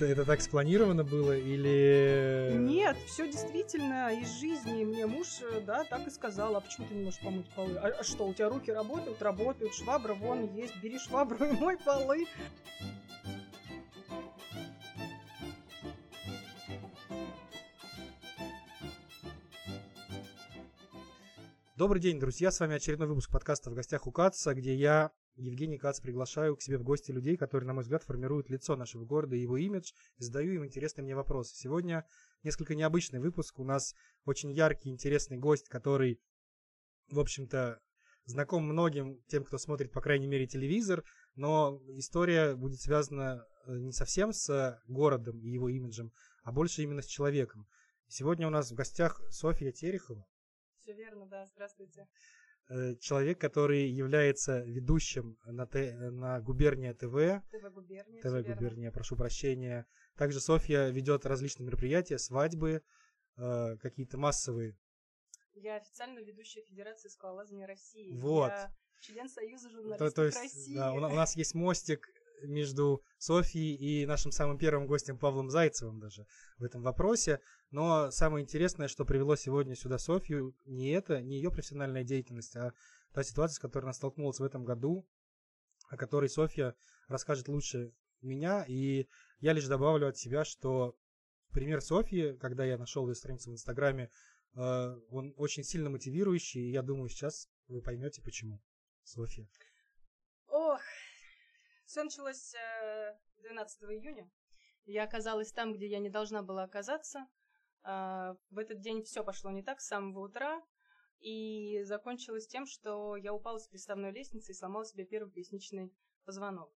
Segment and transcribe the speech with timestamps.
[0.00, 2.52] Это так спланировано было или...
[2.56, 4.84] Нет, все действительно из жизни.
[4.84, 7.76] Мне муж, э, да, так и сказал, а почему ты не можешь помыть полы?
[7.76, 9.22] А, а что, у тебя руки работают?
[9.22, 12.26] Работают, швабра вон есть, бери швабру и мой полы.
[21.76, 25.78] Добрый день, друзья, с вами очередной выпуск подкаста «В гостях у Каца», где я Евгений
[25.78, 29.34] Кац приглашаю к себе в гости людей, которые, на мой взгляд, формируют лицо нашего города
[29.34, 31.56] и его имидж, задаю им интересные мне вопросы.
[31.56, 32.06] Сегодня
[32.42, 33.58] несколько необычный выпуск.
[33.58, 36.20] У нас очень яркий, интересный гость, который,
[37.10, 37.80] в общем-то,
[38.26, 41.04] знаком многим тем, кто смотрит, по крайней мере, телевизор,
[41.34, 46.12] но история будет связана э, не совсем с городом и его имиджем,
[46.42, 47.66] а больше именно с человеком.
[48.08, 50.24] Сегодня у нас в гостях Софья Терехова.
[50.78, 52.06] Все верно, да, здравствуйте.
[52.70, 57.42] Э, человек, который является ведущим на, Т, на Губерния ТВ.
[57.50, 58.22] ТВ Губерния.
[58.22, 59.86] ТВ Губерния, прошу прощения.
[60.16, 62.82] Также Софья ведет различные мероприятия, свадьбы,
[63.36, 64.78] э, какие-то массовые.
[65.52, 68.16] Я официально ведущая Федерации скалолазания России.
[68.16, 68.48] Вот.
[68.48, 70.74] Я член Союза журналистов то, то есть, России.
[70.74, 72.08] Да, у, у нас есть мостик
[72.46, 76.26] между Софьей и нашим самым первым гостем Павлом Зайцевым даже
[76.58, 77.40] в этом вопросе.
[77.70, 82.72] Но самое интересное, что привело сегодня сюда Софью, не это, не ее профессиональная деятельность, а
[83.12, 85.06] та ситуация, с которой она столкнулась в этом году,
[85.88, 86.74] о которой Софья
[87.08, 87.92] расскажет лучше
[88.22, 88.64] меня.
[88.68, 89.08] И
[89.40, 90.96] я лишь добавлю от себя, что
[91.52, 94.10] пример Софьи, когда я нашел ее страницу в Инстаграме,
[94.54, 98.60] э, он очень сильно мотивирующий, и я думаю, сейчас вы поймете, почему.
[99.04, 99.46] Софья.
[100.48, 100.80] Ох,
[101.94, 102.56] все началось
[103.36, 104.28] 12 э, июня.
[104.84, 107.28] Я оказалась там, где я не должна была оказаться.
[107.84, 110.60] А, в этот день все пошло не так с самого утра.
[111.20, 116.72] И закончилось тем, что я упала с приставной лестницы и сломала себе первый поясничный позвонок.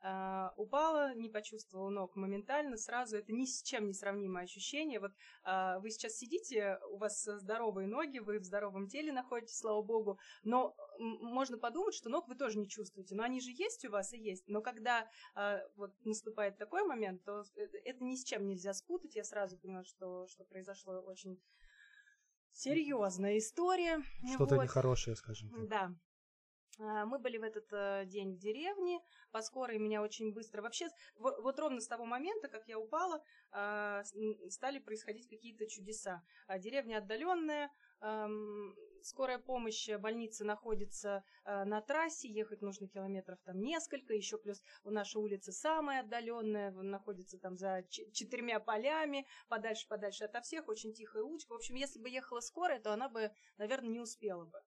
[0.00, 3.16] Uh, упала, не почувствовала ног моментально, сразу.
[3.16, 5.00] Это ни с чем не сравнимое ощущение.
[5.00, 5.10] Вот
[5.44, 10.20] uh, вы сейчас сидите, у вас здоровые ноги, вы в здоровом теле находитесь, слава богу,
[10.44, 13.16] но можно подумать, что ног вы тоже не чувствуете.
[13.16, 14.46] Но они же есть у вас и есть.
[14.46, 19.16] Но когда uh, вот наступает такой момент, то э, это ни с чем нельзя спутать.
[19.16, 21.40] Я сразу поняла, что, что произошло очень
[22.52, 24.02] серьезная история.
[24.34, 24.64] Что-то вот.
[24.64, 25.68] нехорошее, скажем так.
[25.68, 25.94] Да.
[26.78, 29.00] А, мы были в этот э, день в деревне,
[29.30, 30.62] по скорой меня очень быстро...
[30.62, 34.02] Вообще, вот, ровно с того момента, как я упала, а,
[34.48, 36.22] стали происходить какие-то чудеса.
[36.58, 37.70] Деревня отдаленная,
[39.02, 44.62] скорая помощь, э, больница находится э, на трассе, ехать нужно километров там несколько, еще плюс
[44.84, 51.22] у нашей улицы самая отдаленная, находится там за четырьмя полями, подальше-подальше ото всех, очень тихая
[51.22, 51.52] улочка.
[51.52, 54.60] В общем, если бы ехала скорая, то она бы, наверное, не успела бы.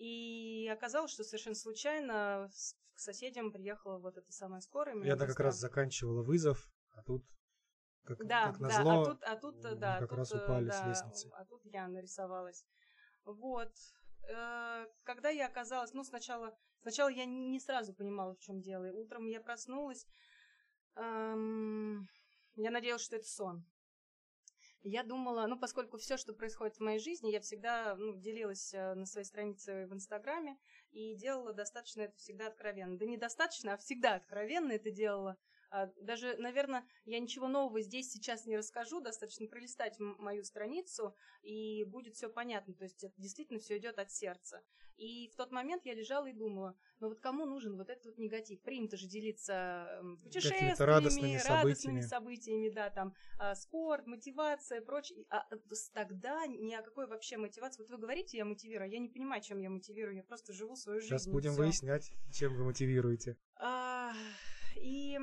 [0.00, 2.48] И оказалось, что совершенно случайно
[2.94, 4.94] к соседям приехала вот эта самая скорая.
[5.04, 5.26] Я быстро...
[5.26, 7.22] как раз заканчивала вызов, а тут
[8.04, 10.72] как, да, как назло, да, а тут, а тут, да, как тут, раз упали да,
[10.72, 11.28] с лестницы.
[11.34, 12.64] А тут я нарисовалась.
[13.26, 13.70] Вот.
[14.26, 18.86] Э, когда я оказалась, ну, сначала, сначала я не сразу понимала, в чем дело.
[18.86, 20.06] И утром я проснулась,
[20.96, 22.08] эм,
[22.56, 23.66] я надеялась, что это сон.
[24.82, 28.94] Я думала, ну, поскольку все, что происходит в моей жизни, я всегда ну, делилась э,
[28.94, 30.56] на своей странице в Инстаграме
[30.90, 32.96] и делала достаточно это всегда откровенно.
[32.96, 35.36] Да недостаточно, а всегда откровенно это делала.
[35.70, 41.84] А, даже, наверное, я ничего нового здесь сейчас не расскажу, достаточно пролистать мою страницу, и
[41.84, 42.74] будет все понятно.
[42.74, 44.62] То есть это действительно все идет от сердца.
[44.96, 48.18] И в тот момент я лежала и думала, ну вот кому нужен вот этот вот
[48.18, 48.60] негатив?
[48.60, 49.88] Принято же делиться
[50.22, 52.00] путешествиями, радостными, радостными событиями.
[52.00, 55.24] событиями, да, там а, спорт, мотивация, прочее.
[55.30, 55.46] А
[55.94, 57.80] тогда ни о какой вообще мотивации.
[57.80, 60.76] Вот вы говорите, я мотивирую, а я не понимаю, чем я мотивирую, я просто живу
[60.76, 61.14] свою жизнь.
[61.14, 63.38] Сейчас будем выяснять, чем вы мотивируете.
[63.56, 64.12] А,
[64.76, 65.18] и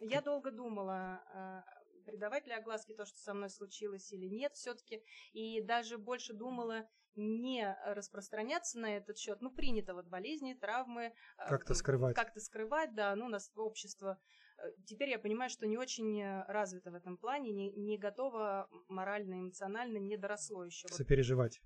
[0.00, 1.64] я долго думала, а,
[2.04, 6.88] придавать ли огласке то, что со мной случилось или нет все-таки, и даже больше думала
[7.16, 9.40] не распространяться на этот счет.
[9.40, 11.12] Ну, принято вот болезни, травмы.
[11.36, 12.14] А, как-то скрывать.
[12.14, 14.20] Как-то скрывать, да, ну, у нас общество
[14.58, 19.34] э, Теперь я понимаю, что не очень развито в этом плане, не, не готово морально,
[19.40, 20.86] эмоционально, не доросло еще.
[20.88, 21.60] Сопереживать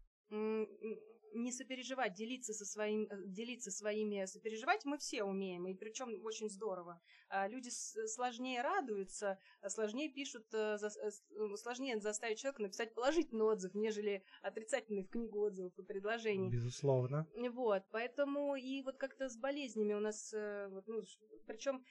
[1.35, 6.49] не сопереживать, делиться, со своим, э, делиться своими сопереживать мы все умеем, и причем очень
[6.49, 7.01] здорово.
[7.29, 13.75] А люди сложнее радуются, а сложнее пишут, э, э, сложнее заставить человека написать положительный отзыв,
[13.75, 16.51] нежели отрицательный в книгу отзывов и предложений.
[16.51, 17.27] Безусловно.
[17.35, 21.03] Вот, поэтому и вот как-то с болезнями у нас, ну,
[21.47, 21.85] причем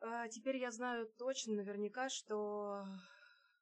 [0.00, 2.84] а, теперь я знаю точно, наверняка, что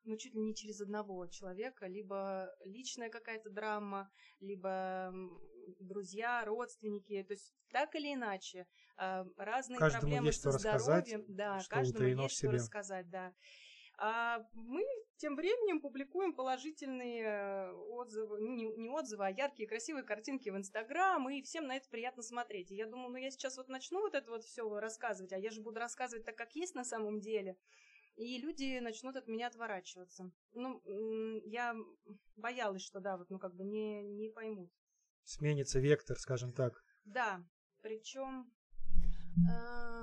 [0.09, 4.11] ну, чуть ли не через одного человека, либо личная какая-то драма,
[4.41, 5.13] либо
[5.79, 8.67] друзья, родственники, то есть так или иначе
[8.97, 12.53] а, разные каждому проблемы есть со что здоровьем, да, что каждому есть что себе.
[12.53, 13.35] рассказать, да.
[14.01, 14.85] А мы
[15.17, 20.57] тем временем публикуем положительные э, отзывы, ну, не, не отзывы, а яркие, красивые картинки в
[20.57, 22.71] Инстаграм, и всем на это приятно смотреть.
[22.71, 25.51] И я думаю, ну я сейчас вот начну вот это вот все рассказывать, а я
[25.51, 27.57] же буду рассказывать так, как есть на самом деле.
[28.19, 30.31] И люди начнут от меня отворачиваться.
[30.53, 30.82] Ну,
[31.44, 31.75] я
[32.37, 34.70] боялась, что да, вот, ну как бы не, не поймут.
[35.23, 36.82] Сменится вектор, скажем так.
[37.05, 37.44] Да,
[37.81, 38.53] причем...
[39.49, 40.03] Э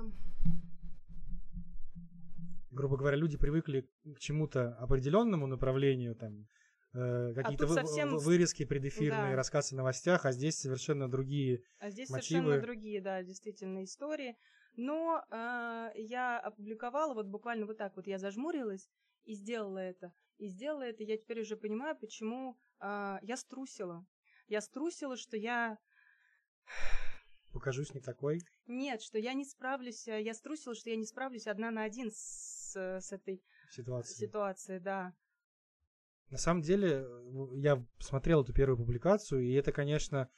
[2.76, 6.46] грубо говоря, люди привыкли к чему-то определенному направлению, там,
[6.94, 8.16] э, какие-то а совсем...
[8.18, 9.36] вырезки предэфирные, да.
[9.36, 12.40] рассказы о новостях, а здесь совершенно другие А здесь мотивы.
[12.40, 14.36] совершенно другие, да, действительно, истории.
[14.76, 18.88] Но э, я опубликовала вот буквально вот так вот, я зажмурилась
[19.24, 20.12] и сделала это.
[20.38, 24.06] И сделала это, я теперь уже понимаю, почему э, я струсила.
[24.48, 25.78] Я струсила, что я
[27.52, 28.40] покажусь не такой?
[28.66, 30.06] Нет, что я не справлюсь.
[30.06, 34.28] Э, я струсила, что я не справлюсь одна на один с с, этой ситуацией.
[34.28, 35.14] ситуацией, да.
[36.30, 37.06] На самом деле,
[37.54, 40.28] я смотрел эту первую публикацию, и это, конечно,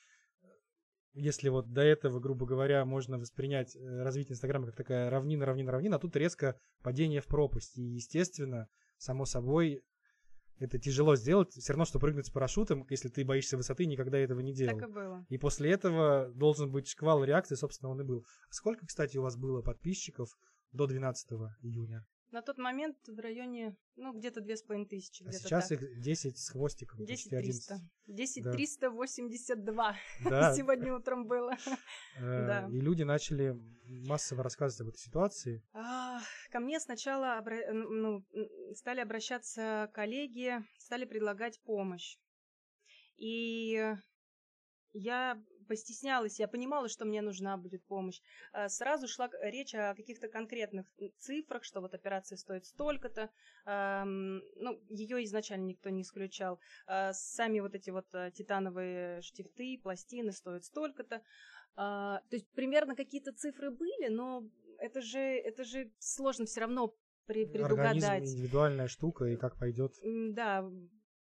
[1.19, 5.73] если вот до этого, грубо говоря, можно воспринять э, развитие Инстаграма как такая равнина, равнина,
[5.73, 7.76] равнина, а тут резко падение в пропасть.
[7.76, 9.82] И, естественно, само собой,
[10.59, 11.53] это тяжело сделать.
[11.53, 14.79] Все равно, что прыгнуть с парашютом, если ты боишься высоты, никогда этого не делал.
[14.79, 15.26] Так и было.
[15.29, 18.25] И после этого должен быть шквал реакции, собственно, он и был.
[18.50, 20.31] Сколько, кстати, у вас было подписчиков
[20.73, 21.31] до 12
[21.62, 22.05] июня?
[22.30, 25.26] На тот момент в районе, ну, где-то две с половиной тысячи.
[25.26, 25.80] А сейчас так.
[25.82, 27.04] их 10 с хвостиком.
[27.04, 27.80] 10 300.
[28.06, 28.52] 10 да.
[28.52, 30.54] 382 да.
[30.56, 31.56] сегодня утром было.
[32.19, 32.69] Э, да.
[32.70, 35.62] И люди начали массово рассказывать об этой ситуации.
[35.72, 36.20] А,
[36.50, 37.42] ко мне сначала
[37.72, 38.22] ну,
[38.74, 42.19] стали обращаться коллеги, стали предлагать помощь.
[43.16, 43.94] И
[44.92, 48.20] я постеснялась, я понимала, что мне нужна будет помощь.
[48.53, 53.31] А, сразу шла речь о каких-то конкретных цифрах, что вот операция стоит столько-то.
[53.65, 56.59] Ну, ее изначально никто не исключал.
[56.87, 61.23] А, сами вот эти вот а, титановые штифты, пластины стоят столько-то.
[61.76, 64.43] То есть примерно какие-то цифры были, но
[64.79, 66.93] это же, это же сложно все равно
[67.26, 68.03] предугадать.
[68.03, 69.93] Организм индивидуальная штука, и как пойдет.
[70.03, 70.69] Да,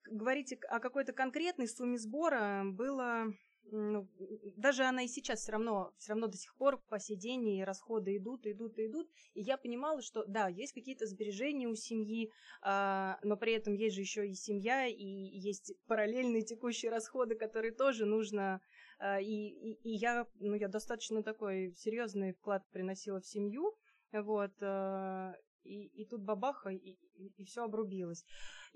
[0.10, 3.26] говорить о какой-то конкретной сумме сбора было
[3.72, 7.64] даже она и сейчас все равно, все равно до сих пор по сей день и
[7.64, 9.10] расходы идут, идут, идут.
[9.34, 12.31] И я понимала, что да, есть какие-то сбережения у семьи,
[12.62, 17.74] а, но при этом есть же еще и семья, и есть параллельные текущие расходы, которые
[17.74, 18.62] тоже нужно.
[19.00, 23.75] А, и, и, и я, ну, я достаточно такой серьезный вклад приносила в семью.
[24.12, 28.25] Вот, а, и, и тут бабаха, и, и, и все обрубилось.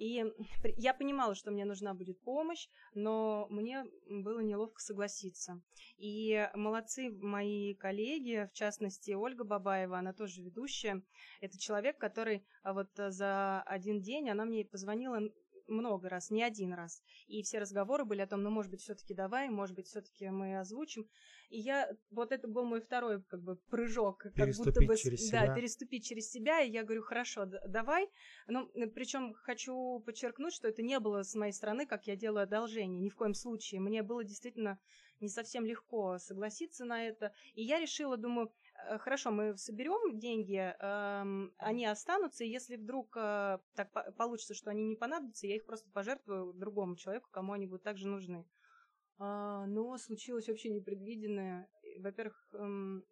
[0.02, 0.26] И
[0.78, 5.62] я понимала, что мне нужна будет помощь, но мне было неловко согласиться.
[5.98, 11.04] И молодцы мои коллеги, в частности Ольга Бабаева, она тоже ведущая.
[11.40, 15.22] Это человек, который а, вот за один день, она мне позвонила
[15.72, 17.02] много раз, не один раз.
[17.28, 20.60] И все разговоры были о том, ну, может быть, все-таки давай, может быть, все-таки мы
[20.60, 21.08] озвучим.
[21.50, 24.20] И я, вот это был мой второй, как бы, прыжок.
[24.36, 25.48] Как будто бы, через себя.
[25.48, 26.62] Да, переступить через себя.
[26.62, 28.08] И я говорю, хорошо, давай.
[28.48, 33.02] Ну, причем хочу подчеркнуть, что это не было с моей стороны, как я делаю одолжение.
[33.02, 33.82] Ни в коем случае.
[33.82, 34.80] Мне было действительно
[35.20, 37.34] не совсем легко согласиться на это.
[37.54, 38.52] И я решила, думаю,
[39.00, 44.84] хорошо, мы соберем деньги, эм, они останутся, и если вдруг э, так получится, что они
[44.84, 48.46] не понадобятся, я их просто пожертвую другому человеку, кому они будут также нужны.
[49.18, 51.70] А, но случилось вообще непредвиденное.
[52.00, 53.06] Во-первых, эм,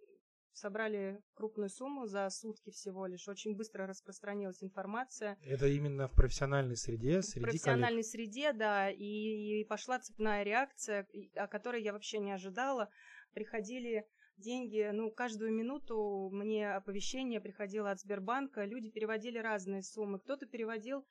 [0.53, 3.27] собрали крупную сумму за сутки всего лишь.
[3.27, 5.37] Очень быстро распространилась информация.
[5.41, 8.05] Это именно в профессиональной среде, среди В профессиональной коллег.
[8.05, 8.89] среде, да.
[8.89, 12.89] И, и пошла цепная реакция, о которой я вообще не ожидала.
[13.33, 14.07] Приходили
[14.39, 20.19] деньги, ну, каждую минуту мне оповещение приходило от Сбербанка, люди переводили разные суммы.
[20.19, 21.05] Кто-то переводил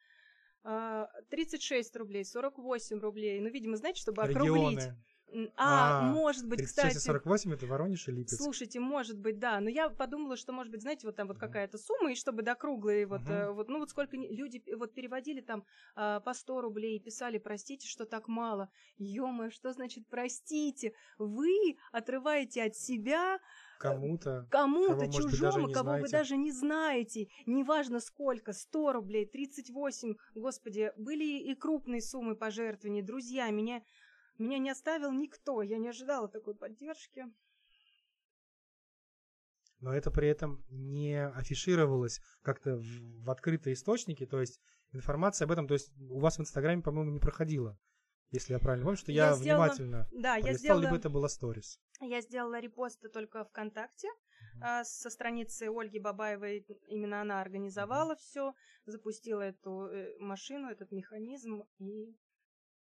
[0.65, 3.41] э, 36 рублей, 48 рублей.
[3.41, 4.79] Ну, видимо, знаете, чтобы округлить.
[4.79, 4.97] Регионы.
[5.57, 7.05] А, а, может быть, 36 кстати.
[7.05, 8.37] 48 это Воронеж и Липецк.
[8.37, 9.61] Слушайте, может быть, да.
[9.61, 11.41] Но я подумала, что, может быть, знаете, вот там вот uh-huh.
[11.41, 13.53] какая-то сумма, и чтобы до круглой, вот, uh-huh.
[13.53, 15.65] вот, ну вот сколько люди вот переводили там
[15.97, 18.71] э, по 100 рублей и писали, простите, что так мало.
[18.97, 20.95] ё что значит простите?
[21.19, 23.39] Вы отрываете от себя
[23.79, 26.03] кому-то, кому-то чужому, быть, кого знаете.
[26.03, 33.03] вы даже не знаете, неважно сколько, 100 рублей, 38, господи, были и крупные суммы пожертвований,
[33.03, 33.83] друзья, меня
[34.39, 37.25] меня не оставил никто, я не ожидала такой поддержки.
[39.81, 44.61] но это при этом не афишировалось как-то в, в открытые источники, то есть
[44.93, 47.79] информация об этом, то есть у вас в Инстаграме, по-моему, не проходила,
[48.31, 51.29] если я правильно помню, что я, Я сделала- внимательно Да, я сделала, либо это было
[51.29, 51.81] сторис.
[52.01, 54.09] я сделала репосты только ВКонтакте
[54.61, 56.67] а, со страницы Ольги Бабаевой.
[56.89, 58.55] Именно она организовала все,
[58.87, 61.63] запустила эту э, машину, этот механизм.
[61.79, 62.17] И,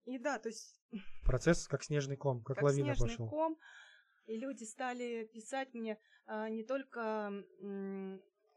[0.05, 0.81] и да, то есть
[1.25, 3.29] Процесс как снежный ком, как, как лавина снежный пошел.
[3.29, 3.59] ком.
[4.27, 7.33] И люди стали писать мне а, не только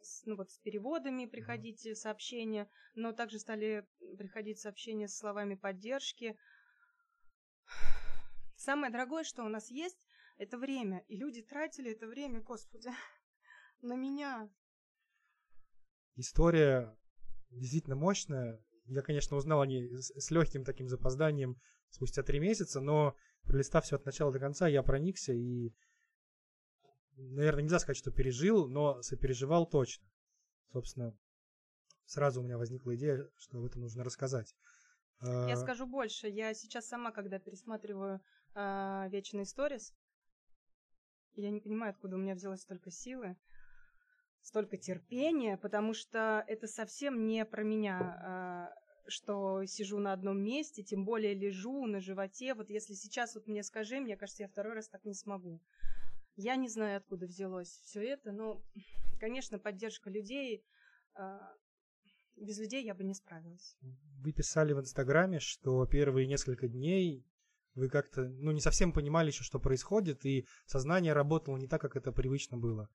[0.04, 5.56] с, ну, вот, с переводами приходить э, сообщения, но также стали приходить сообщения с словами
[5.56, 6.38] поддержки.
[8.56, 9.98] Самое дорогое, что у нас есть,
[10.38, 11.04] это время.
[11.08, 12.90] И люди тратили это время, господи,
[13.82, 14.50] на меня.
[16.16, 16.96] История
[17.50, 18.64] действительно мощная.
[18.86, 21.58] Я, конечно, узнал о ней с, легким таким запозданием
[21.90, 25.74] спустя три месяца, но пролистав все от начала до конца, я проникся и,
[27.16, 30.06] наверное, нельзя сказать, что пережил, но сопереживал точно.
[30.72, 31.18] Собственно,
[32.06, 34.56] сразу у меня возникла идея, что об этом нужно рассказать.
[35.22, 36.28] Я А, скажу больше.
[36.28, 38.22] Я сейчас сама, когда пересматриваю
[38.54, 39.94] а, вечные сторис,
[41.36, 43.38] я не понимаю, откуда у меня взялось столько силы,
[44.44, 48.76] столько терпения, потому что это совсем не про меня, а,
[49.08, 52.54] что сижу на одном месте, тем более лежу на животе.
[52.54, 55.62] Вот если сейчас вот мне скажи, мне кажется, я второй раз так не смогу.
[56.36, 58.62] Я не знаю, откуда взялось все это, но,
[59.20, 60.64] конечно, поддержка людей.
[61.16, 61.56] а,
[62.36, 63.78] без людей я бы не справилась.
[64.20, 67.24] Вы писали в Инстаграме, что первые несколько дней
[67.76, 71.96] вы как-то, ну, не совсем понимали еще, что происходит, и сознание работало не так, как
[71.96, 72.90] это привычно было.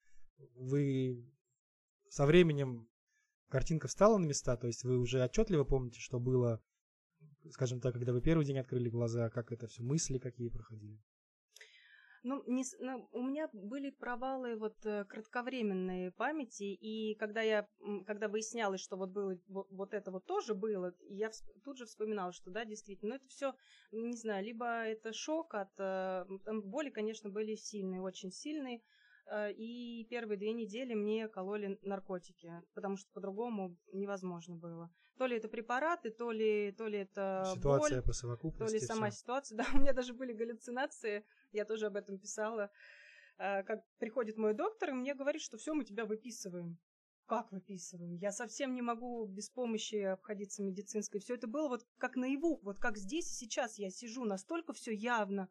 [0.57, 1.25] Вы
[2.11, 2.88] со временем
[3.49, 6.62] картинка встала на места, то есть вы уже отчетливо помните, что было,
[7.50, 11.00] скажем так, когда вы первый день открыли глаза, как это все, мысли какие проходили.
[12.25, 17.69] Ну, не, ну, у меня были провалы вот э, кратковременной памяти, и когда я,
[18.07, 21.31] когда выяснялось, что вот было, вот, вот это вот тоже было, я
[21.65, 23.55] тут же вспоминала, что да, действительно, но это все,
[23.93, 28.83] не знаю, либо это шок от, э, там боли, конечно, были сильные, очень сильные,
[29.56, 34.90] и первые две недели мне кололи наркотики, потому что по-другому невозможно было.
[35.18, 38.75] То ли это препараты, то ли, то ли это Ситуация боль, по то совокупности.
[38.75, 39.18] ли сама всё.
[39.18, 39.56] ситуация.
[39.58, 42.70] Да, у меня даже были галлюцинации, я тоже об этом писала.
[43.37, 46.78] А, Как приходит мой доктор и мне говорит, что все, мы тебя выписываем.
[47.26, 48.14] Как выписываем?
[48.14, 51.20] Я совсем не могу без помощи обходиться медицинской.
[51.20, 54.92] Все это было вот как наяву, вот как здесь и сейчас я сижу, настолько все
[54.94, 55.50] явно.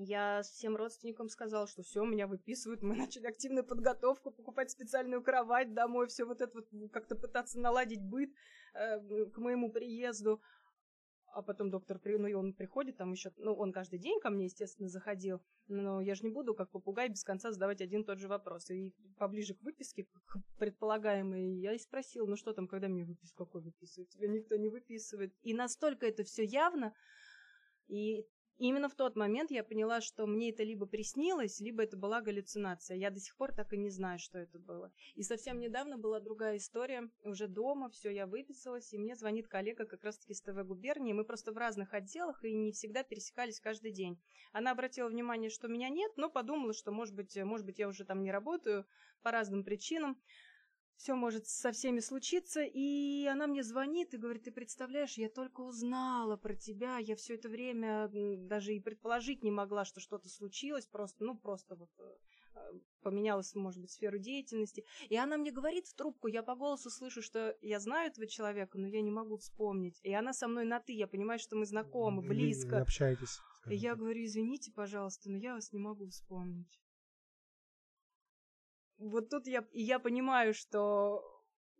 [0.00, 2.82] Я всем родственникам сказала, что все, меня выписывают.
[2.82, 7.58] Мы начали активную подготовку, покупать специальную кровать домой, все вот это вот ну, как-то пытаться
[7.58, 8.30] наладить быт
[8.74, 10.40] э, к моему приезду.
[11.34, 14.46] А потом доктор, ну и он приходит, там еще, ну он каждый день ко мне,
[14.46, 18.18] естественно, заходил, но я же не буду, как попугай, без конца задавать один и тот
[18.18, 18.70] же вопрос.
[18.70, 23.44] И поближе к выписке, к предполагаемой, я и спросила, ну что там, когда мне выписку,
[23.44, 24.10] какой выписывают?
[24.10, 25.34] Тебя никто не выписывает.
[25.42, 26.94] И настолько это все явно,
[27.88, 28.26] и
[28.58, 32.96] именно в тот момент я поняла, что мне это либо приснилось, либо это была галлюцинация.
[32.96, 34.92] Я до сих пор так и не знаю, что это было.
[35.14, 37.08] И совсем недавно была другая история.
[37.22, 41.12] Уже дома, все, я выписалась, и мне звонит коллега как раз-таки с ТВ губернии.
[41.12, 44.20] Мы просто в разных отделах и не всегда пересекались каждый день.
[44.52, 48.04] Она обратила внимание, что меня нет, но подумала, что, может быть, может быть, я уже
[48.04, 48.86] там не работаю
[49.22, 50.20] по разным причинам.
[50.98, 55.60] Все может со всеми случиться, и она мне звонит и говорит, ты представляешь, я только
[55.60, 58.10] узнала про тебя, я все это время
[58.48, 62.16] даже и предположить не могла, что что-то случилось, просто, ну, просто вот э,
[62.56, 62.58] э,
[63.02, 64.84] поменялась, может быть, сфера деятельности.
[65.08, 68.76] И она мне говорит в трубку, я по голосу слышу, что я знаю этого человека,
[68.76, 70.00] но я не могу вспомнить.
[70.02, 72.74] И она со мной на «ты», я понимаю, что мы знакомы, близко.
[72.74, 73.38] Вы общаетесь.
[73.70, 76.80] И я говорю, извините, пожалуйста, но я вас не могу вспомнить.
[78.98, 81.22] Вот тут я, и я понимаю, что,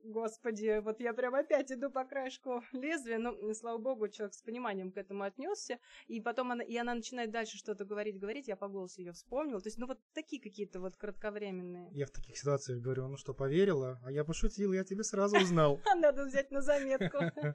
[0.05, 4.93] господи, вот я прям опять иду по краешку лезвия, но, слава богу, человек с пониманием
[4.93, 8.69] к этому отнесся, и потом она, и она начинает дальше что-то говорить, говорить, я по
[8.69, 11.91] голосу ее вспомнила, то есть, ну, вот такие какие-то вот кратковременные.
[11.93, 14.01] Я в таких ситуациях говорю, ну что, поверила?
[14.05, 15.81] А я пошутил, я тебя сразу узнал.
[15.97, 17.19] Надо взять на заметку.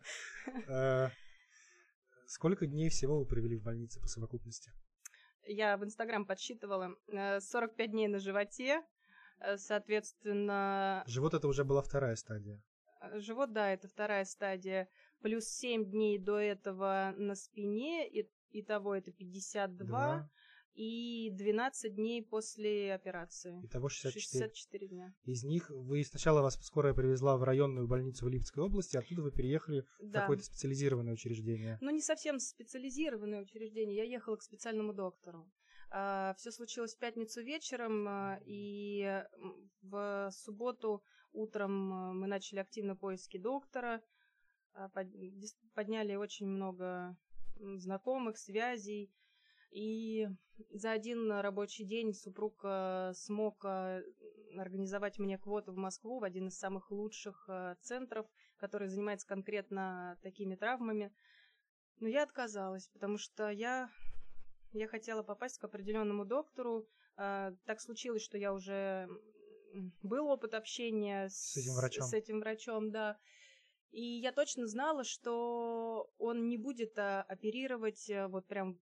[0.68, 1.10] Э,
[2.34, 4.72] Сколько дней всего вы провели в больнице по совокупности?
[5.46, 8.82] Я в Инстаграм подсчитывала э, 45 дней на животе, э,
[9.58, 12.62] соответственно, Живот это уже была вторая стадия.
[13.02, 14.88] Э, Живот, да, это вторая стадия.
[15.22, 19.86] Плюс 7 дней до этого на спине, и, итого это 52.
[19.86, 20.30] Два.
[20.76, 23.62] И 12 дней после операции.
[23.64, 24.46] Итого 64.
[24.46, 25.14] 64 дня.
[25.24, 29.32] Из них вы сначала вас скорая привезла в районную больницу в Липецкой области, оттуда вы
[29.32, 30.22] переехали в Да.
[30.22, 31.78] какое-то специализированное учреждение.
[31.80, 33.96] Ну, не совсем специализированное учреждение.
[33.98, 35.48] Я ехала к специальному доктору.
[35.96, 39.24] А, все случилось в пятницу вечером, а, и
[39.84, 44.02] в субботу утром а, мы начали активно поиски доктора,
[45.76, 47.16] подняли очень много
[47.60, 49.14] знакомых, связей,
[49.70, 50.28] и
[50.72, 52.66] за один рабочий день супруг
[53.14, 57.48] смог организовать мне квоту в Москву, в один из самых лучших
[57.82, 58.26] центров,
[58.58, 61.14] который занимается конкретно такими травмами.
[62.00, 63.92] Но я отказалась, потому что я
[64.74, 66.88] я хотела попасть к определенному доктору.
[67.16, 69.08] А, так случилось, что я уже
[70.02, 72.04] был опыт общения с, с этим врачом.
[72.04, 73.18] С этим врачом, да.
[73.92, 78.80] И я точно знала, что он не будет а, оперировать э, вот прям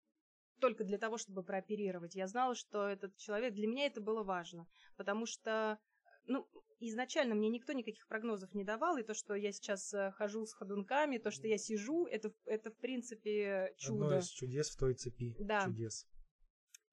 [0.60, 2.16] только для того, чтобы прооперировать.
[2.16, 3.54] Я знала, что этот человек...
[3.54, 5.80] Для меня это было важно, потому что
[6.26, 6.48] ну,
[6.90, 10.54] изначально мне никто никаких прогнозов не давал, и то, что я сейчас э, хожу с
[10.54, 14.06] ходунками, то, что я сижу, это, это в принципе чудо.
[14.06, 15.66] Одно из чудес в той цепи да.
[15.66, 16.08] чудес.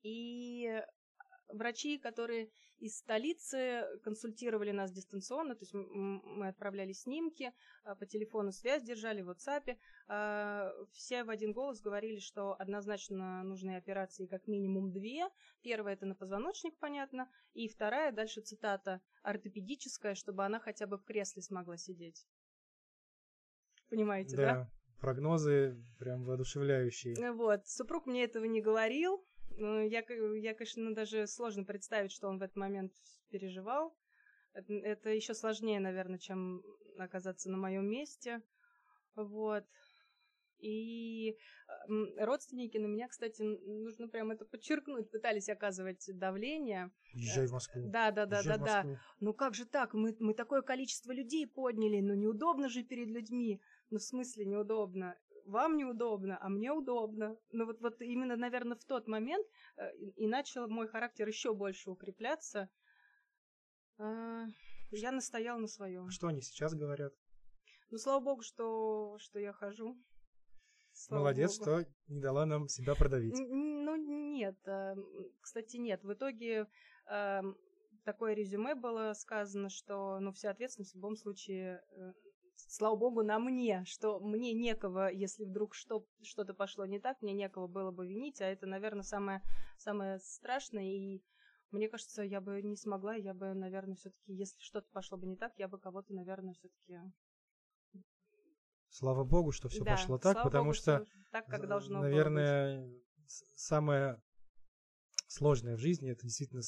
[0.02, 0.82] И
[1.48, 7.52] врачи, которые из столицы консультировали нас дистанционно, то есть мы отправляли снимки,
[7.84, 9.76] а, по телефону связь держали, в WhatsApp.
[10.06, 15.28] А, все в один голос говорили, что однозначно нужны операции как минимум две.
[15.62, 21.04] Первая это на позвоночник, понятно, и вторая, дальше цитата, ортопедическая, чтобы она хотя бы в
[21.04, 22.26] кресле смогла сидеть.
[23.90, 24.42] Понимаете, да?
[24.42, 27.32] Да, прогнозы прям воодушевляющие.
[27.32, 29.24] Вот, супруг мне этого не говорил,
[29.58, 30.04] я,
[30.36, 32.92] я, конечно, даже сложно представить, что он в этот момент
[33.30, 33.96] переживал.
[34.54, 36.62] Это, еще сложнее, наверное, чем
[36.98, 38.42] оказаться на моем месте.
[39.14, 39.64] Вот.
[40.58, 41.36] И
[42.18, 46.90] родственники на меня, кстати, нужно прям это подчеркнуть, пытались оказывать давление.
[47.14, 47.88] Езжай в Москву.
[47.88, 48.86] Да, да, да, да, да.
[49.20, 49.94] Ну как же так?
[49.94, 53.60] Мы, мы такое количество людей подняли, ну неудобно же перед людьми.
[53.90, 55.16] Ну в смысле неудобно?
[55.48, 57.36] Вам неудобно, а мне удобно.
[57.50, 61.90] Но вот, вот именно, наверное, в тот момент э, и начал мой характер еще больше
[61.90, 62.68] укрепляться.
[63.98, 64.44] Э,
[64.90, 66.10] я настоял на своем.
[66.10, 67.12] Что они сейчас говорят?
[67.90, 69.96] Ну, слава богу, что, что я хожу.
[70.92, 71.80] Слава Молодец, богу.
[71.80, 73.34] что не дала нам себя продавить.
[73.38, 74.56] Ну, нет.
[74.66, 74.94] Э,
[75.40, 76.04] кстати, нет.
[76.04, 76.66] В итоге
[78.04, 81.82] такое резюме было сказано, что ну, вся ответственность в любом случае
[82.68, 87.32] слава богу, на мне, что мне некого, если вдруг что, что-то пошло не так, мне
[87.32, 89.42] некого было бы винить, а это, наверное, самое,
[89.78, 91.22] самое страшное, и
[91.70, 95.36] мне кажется, я бы не смогла, я бы, наверное, все-таки, если что-то пошло бы не
[95.36, 96.98] так, я бы кого-то, наверное, все-таки...
[98.90, 102.86] Слава богу, что все да, пошло так, потому богу, что, так, как должно наверное, было
[102.86, 103.02] быть.
[103.54, 104.22] самое
[105.26, 106.62] сложное в жизни это действительно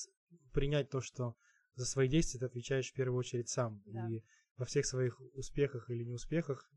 [0.53, 1.35] принять то, что
[1.77, 3.83] за свои действия ты отвечаешь в первую очередь сам.
[3.87, 4.07] Да.
[4.11, 4.23] И
[4.61, 6.71] во всех своих успехах или неуспехах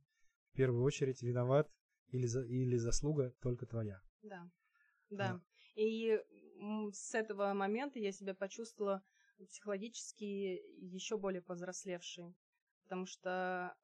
[0.53, 1.69] в первую очередь виноват
[2.07, 3.99] или, за, или заслуга только твоя.
[4.21, 4.49] Да,
[5.09, 5.41] да.
[5.75, 6.17] И
[6.93, 9.03] с этого момента я себя почувствовала
[9.49, 12.33] психологически еще более повзрослевшей,
[12.83, 13.75] потому что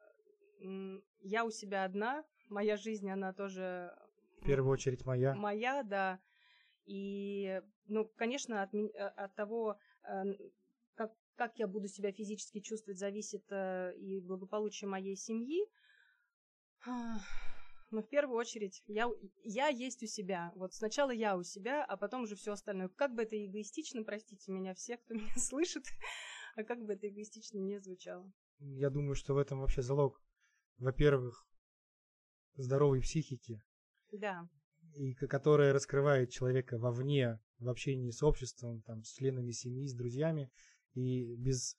[1.20, 3.94] я у себя одна, моя жизнь, она тоже...
[4.42, 5.36] В первую очередь моя.
[5.36, 6.22] Моя, да.
[6.86, 10.24] И, ну, конечно, от, от того, э,
[11.40, 15.66] как я буду себя физически чувствовать, зависит э, и благополучие моей семьи.
[16.86, 19.10] Но в первую очередь я,
[19.46, 20.52] я есть у себя.
[20.56, 22.90] Вот сначала я у себя, а потом уже все остальное.
[22.90, 25.86] Как бы это эгоистично, простите меня все, кто меня слышит,
[26.58, 28.30] а как бы это эгоистично не звучало.
[28.60, 30.22] Я думаю, что в этом вообще залог,
[30.78, 31.48] во-первых,
[32.56, 33.64] здоровой психики.
[34.12, 34.46] Да.
[34.96, 40.52] И которая раскрывает человека вовне, в общении с обществом, там, с членами семьи, с друзьями,
[40.94, 41.78] и без...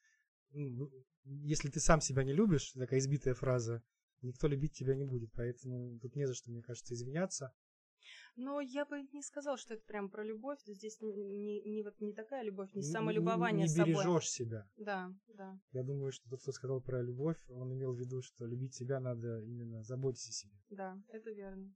[0.52, 0.90] Ну,
[1.24, 3.82] если ты сам себя не любишь, такая избитая фраза,
[4.22, 5.30] никто любить тебя не будет.
[5.32, 7.54] Поэтому тут не за что, мне кажется, извиняться.
[8.36, 10.58] Но я бы не сказал, что это прям про любовь.
[10.64, 14.68] Здесь не, не, не, вот, не такая любовь, не самолюбование не, не, не бережешь себя.
[14.76, 15.60] Да, да.
[15.72, 19.00] Я думаю, что тот, кто сказал про любовь, он имел в виду, что любить себя
[19.00, 20.58] надо именно заботиться о себе.
[20.70, 21.74] Да, это верно.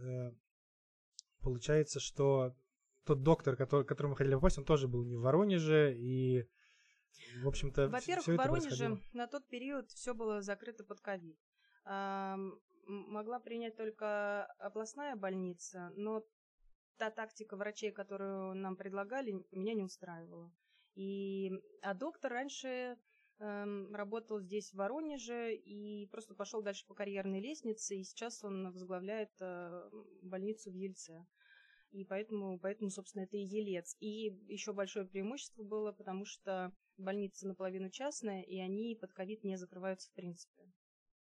[0.00, 0.32] Э,
[1.40, 2.54] получается, что
[3.04, 6.48] тот доктор, который, к которому мы хотели попасть, он тоже был не в Воронеже, и,
[7.42, 11.38] в общем-то, Во-первых, в Воронеже на тот период все было закрыто под ковид.
[11.84, 16.24] Могла принять только областная больница, но
[16.96, 20.52] та тактика врачей, которую нам предлагали, меня не устраивала.
[20.94, 22.98] И, а доктор раньше
[23.38, 28.72] эм, работал здесь, в Воронеже, и просто пошел дальше по карьерной лестнице, и сейчас он
[28.72, 29.90] возглавляет э,
[30.22, 31.26] больницу в Ельце.
[31.92, 33.96] И поэтому, поэтому, собственно, это и Елец.
[34.00, 39.56] И еще большое преимущество было, потому что больница наполовину частная, и они под ковид не
[39.56, 40.64] закрываются в принципе.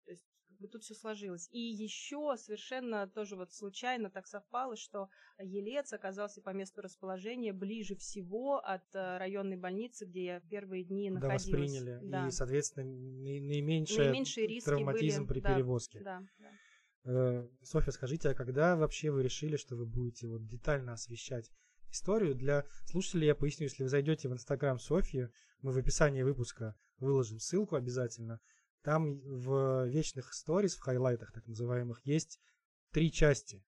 [0.06, 0.26] То есть
[0.64, 1.50] бы тут все сложилось.
[1.52, 7.96] И еще совершенно тоже вот случайно так совпало, что Елец оказался по месту расположения ближе
[7.96, 11.46] всего от э, районной больницы, где я первые дни находилась.
[11.46, 12.00] восприняли.
[12.04, 12.28] Да.
[12.28, 16.00] И, соответственно, наи- наименьшее Наименьшие риски травматизм были, при да, перевозке.
[16.00, 16.52] Да, да.
[17.06, 21.52] Э, Софья, скажите, а когда вообще вы решили, что вы будете вот детально освещать
[21.90, 22.36] историю?
[22.36, 25.30] Для слушателей я поясню, если вы зайдете в инстаграм Софьи,
[25.62, 28.40] мы в описании выпуска выложим ссылку обязательно.
[28.84, 32.40] Там в вечных сторис, в хайлайтах так называемых, есть
[32.92, 33.66] три части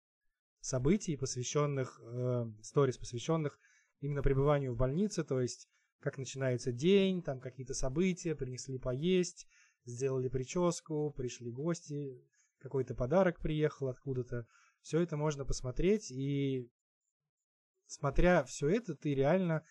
[0.59, 3.59] событий, посвященных, э, сторис, посвященных
[3.99, 5.67] именно пребыванию в больнице, то есть
[5.99, 9.47] как начинается день, там какие-то события, принесли поесть,
[9.85, 12.21] сделали прическу, пришли гости,
[12.63, 14.47] какой-то подарок приехал откуда-то.
[14.81, 16.71] Все это можно посмотреть, и
[17.85, 19.63] смотря все это, ты реально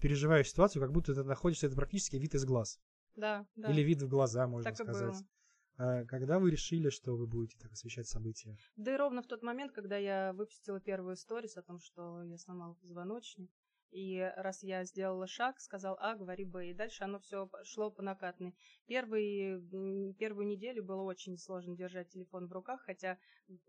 [0.00, 2.80] переживаешь ситуацию, как будто ты находишься, это практически вид из глаз.
[3.16, 3.70] Да, да.
[3.70, 5.14] Или вид в глаза, можно так и сказать.
[5.14, 5.28] было.
[5.76, 8.56] А Когда вы решили, что вы будете так освещать события?
[8.76, 12.36] Да и ровно в тот момент, когда я выпустила первую сторис о том, что я
[12.36, 13.50] сломала позвоночник,
[13.90, 16.70] и раз я сделала шаг, сказал А, говори Б.
[16.70, 18.54] И дальше оно все шло по накатной.
[18.86, 23.18] Первый, м, первую неделю было очень сложно держать телефон в руках, хотя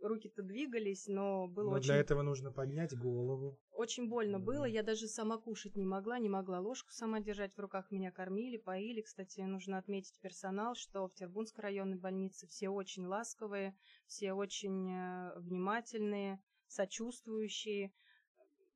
[0.01, 3.57] руки-то двигались, но было Но очень, для этого нужно поднять голову.
[3.71, 4.65] очень больно было.
[4.65, 7.89] Я даже сама кушать не могла, не могла ложку сама держать в руках.
[7.91, 9.01] Меня кормили, поили.
[9.01, 15.39] Кстати, нужно отметить персонал, что в Тербунской районной больнице все очень ласковые, все очень э,
[15.39, 17.93] внимательные, сочувствующие.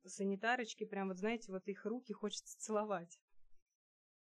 [0.08, 3.18] Санитарочки, прям вот знаете, вот их руки хочется целовать.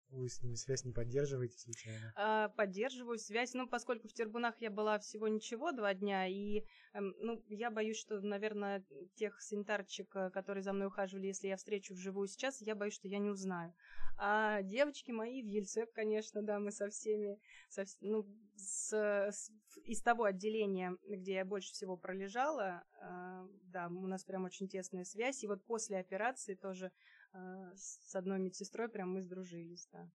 [0.09, 2.13] Вы с ними связь не поддерживаете случайно?
[2.15, 7.13] А, поддерживаю связь, ну, поскольку в Тербунах я была всего ничего, два дня, и, эм,
[7.19, 11.93] ну, я боюсь, что, наверное, тех санитарочек, э, которые за мной ухаживали, если я встречу
[11.93, 13.73] вживую сейчас, я боюсь, что я не узнаю.
[14.19, 18.25] А девочки мои в Ельцеп, конечно, да, мы со всеми, со ну,
[18.55, 19.51] с, с-
[19.83, 25.03] из того отделения, где я больше всего пролежала, э, да, у нас прям очень тесная
[25.03, 26.91] связь, и вот после операции тоже
[27.33, 27.37] э,
[27.75, 30.09] с одной медсестрой прям мы сдружились, да.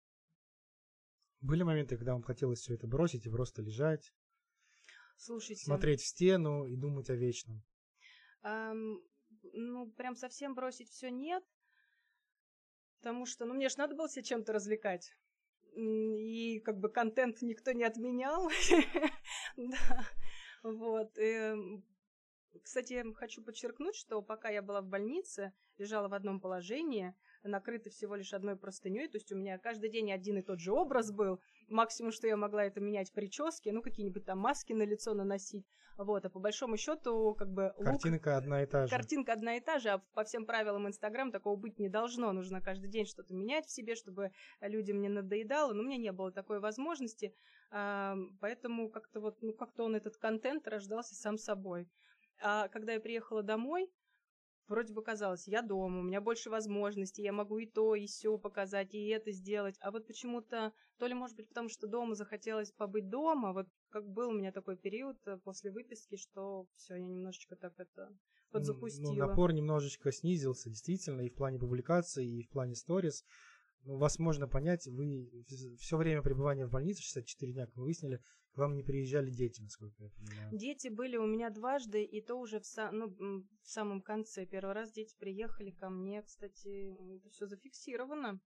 [1.41, 4.13] Были моменты, когда вам хотелось все это бросить и просто лежать,
[5.17, 7.63] Слушайте, смотреть в стену и думать о вечном?
[8.43, 9.01] ам,
[9.53, 11.45] ну, прям совсем бросить все нет,
[13.03, 15.13] потому что, ну, мне же надо было себя чем-то развлекать.
[15.75, 18.49] И как бы контент никто не отменял.
[19.57, 20.07] Да,
[20.63, 21.19] вот.
[21.19, 21.85] эм,
[22.63, 28.15] Кстати, хочу подчеркнуть, что пока я была в больнице, лежала в одном положении, накрыта всего
[28.15, 31.41] лишь одной простыней, то есть у меня каждый день один и тот же образ был.
[31.73, 35.67] Максимум, что я могла, это менять прически, ну, какие-нибудь там маски на лицо наносить.
[35.97, 38.91] Вот, а по большому счету, как бы лук Картинка одна и та же.
[38.91, 42.33] Картинка одна и та же, а по всем правилам Инстаграм такого быть не должно.
[42.33, 45.73] Нужно каждый день что-то менять в себе, чтобы людям не надоедало.
[45.73, 47.35] Но у меня не было такой возможности,
[47.71, 51.89] а, поэтому как-то вот, ну, как-то он, этот контент, рождался сам собой.
[52.41, 53.91] А когда я приехала домой,
[54.69, 58.39] вроде бы казалось, я дома, у меня больше возможностей, я могу и то, и все
[58.39, 59.77] показать, и это сделать.
[59.81, 64.09] А вот почему-то, то ли, может быть, потому что дома захотелось побыть дома, вот как
[64.09, 68.19] был у меня такой период э, после выписки, что все, я немножечко так это М,
[68.53, 69.13] подзапустила.
[69.13, 73.25] Ну, напор немножечко снизился, действительно, и в плане публикаций, и в плане сторис.
[73.85, 75.29] Ну, вас можно понять, вы
[75.79, 78.21] все время пребывания в больнице, 64 дня, как мы выяснили,
[78.53, 80.57] к вам не приезжали дети, насколько я понимаю.
[80.59, 84.47] Дети были у меня дважды, и то уже в, са- ну, в самом конце.
[84.47, 88.41] Первый раз дети приехали ко мне, кстати, это все зафиксировано.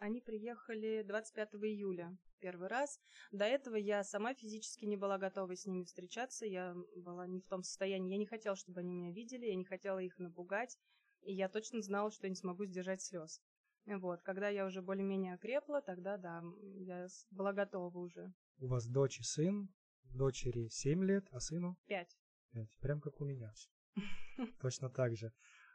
[0.00, 3.00] Они приехали 25 июля первый раз.
[3.32, 6.44] До этого я сама физически не была готова с ними встречаться.
[6.46, 8.12] Я была не в том состоянии.
[8.12, 10.76] Я не хотела, чтобы они меня видели, я не хотела их напугать.
[11.22, 13.40] И я точно знала, что я не смогу сдержать слез.
[13.86, 16.42] Вот, когда я уже более-менее окрепла, тогда да,
[16.76, 18.32] я была готова уже.
[18.58, 19.68] У вас дочь и сын,
[20.04, 22.16] дочери 7 лет, а сыну Пять.
[22.52, 22.78] 5.
[22.80, 23.52] Прям как у меня.
[24.60, 25.32] Точно так же.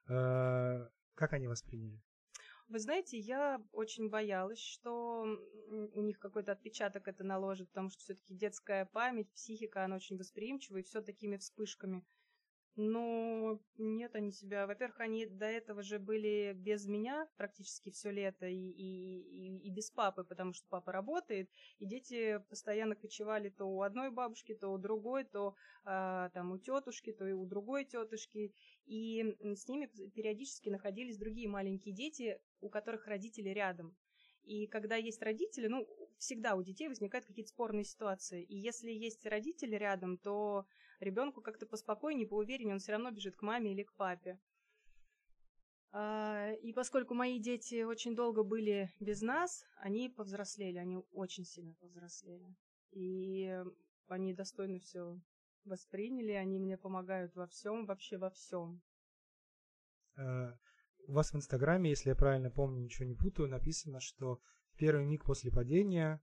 [0.08, 2.02] Э, Как они восприняли?
[2.68, 5.26] Вы знаете, я очень боялась, что
[5.94, 10.78] у них какой-то отпечаток это наложит, потому что все-таки детская память, психика, она очень восприимчива,
[10.78, 12.06] и все такими вспышками.
[12.76, 14.66] Но нет, они себя...
[14.66, 19.92] Во-первых, они до этого же были без меня практически все лето и, и, и, без
[19.92, 24.78] папы, потому что папа работает, и дети постоянно кочевали то у одной бабушки, то у
[24.78, 28.54] другой, то а, там у тетушки, то и у другой тетушки.
[28.86, 33.96] И с ними периодически находились другие маленькие дети, у которых родители рядом.
[34.44, 38.44] И когда есть родители, ну, всегда у детей возникают какие-то спорные ситуации.
[38.44, 40.66] И если есть родители рядом, то
[41.00, 44.40] ребенку как-то поспокойнее, поувереннее, он все равно бежит к маме или к папе.
[45.92, 51.74] А, И поскольку мои дети очень долго были без нас, они повзрослели, они очень сильно
[51.76, 52.56] повзрослели.
[52.92, 53.64] И
[54.08, 55.20] они достойно все
[55.66, 58.82] восприняли, они мне помогают во всем, вообще во всем.
[60.18, 60.54] Э,
[61.08, 65.06] у вас в Инстаграме, если я правильно помню, ничего не путаю, написано, что в первый
[65.06, 66.22] миг после падения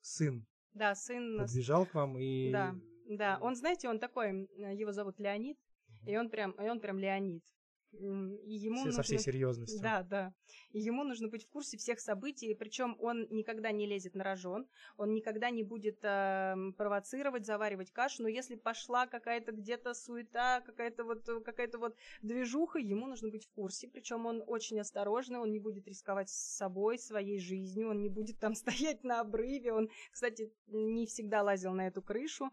[0.00, 2.50] сын да, сын подбежал к вам и...
[2.50, 2.74] Да,
[3.06, 3.38] да.
[3.40, 5.58] Он, знаете, он такой, его зовут Леонид,
[6.06, 7.44] и он прям, и он прям Леонид.
[7.92, 8.92] И ему Все, нужно...
[8.92, 9.80] Со всей серьезностью.
[9.82, 10.32] Да, да.
[10.70, 14.66] И ему нужно быть в курсе всех событий, причем он никогда не лезет на рожон,
[14.96, 21.04] он никогда не будет э, провоцировать, заваривать кашу, но если пошла какая-то где-то суета, какая-то
[21.04, 25.60] вот, какая-то вот движуха, ему нужно быть в курсе, причем он очень осторожный, он не
[25.60, 31.06] будет рисковать собой, своей жизнью, он не будет там стоять на обрыве, он, кстати, не
[31.06, 32.50] всегда лазил на эту крышу,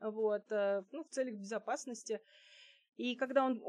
[0.00, 2.20] вот, э, ну, в целях безопасности.
[2.96, 3.62] И когда он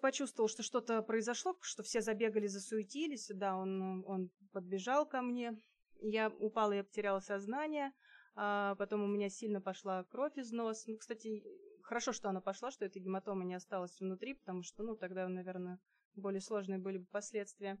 [0.00, 5.58] почувствовал, что что-то произошло, что все забегали, засуетились, да, он, он подбежал ко мне.
[6.00, 7.92] Я упала и потеряла сознание.
[8.34, 10.90] А потом у меня сильно пошла кровь из носа.
[10.90, 11.42] Ну, кстати,
[11.82, 15.80] хорошо, что она пошла, что эта гематома не осталась внутри, потому что, ну, тогда, наверное,
[16.14, 17.78] более сложные были бы последствия.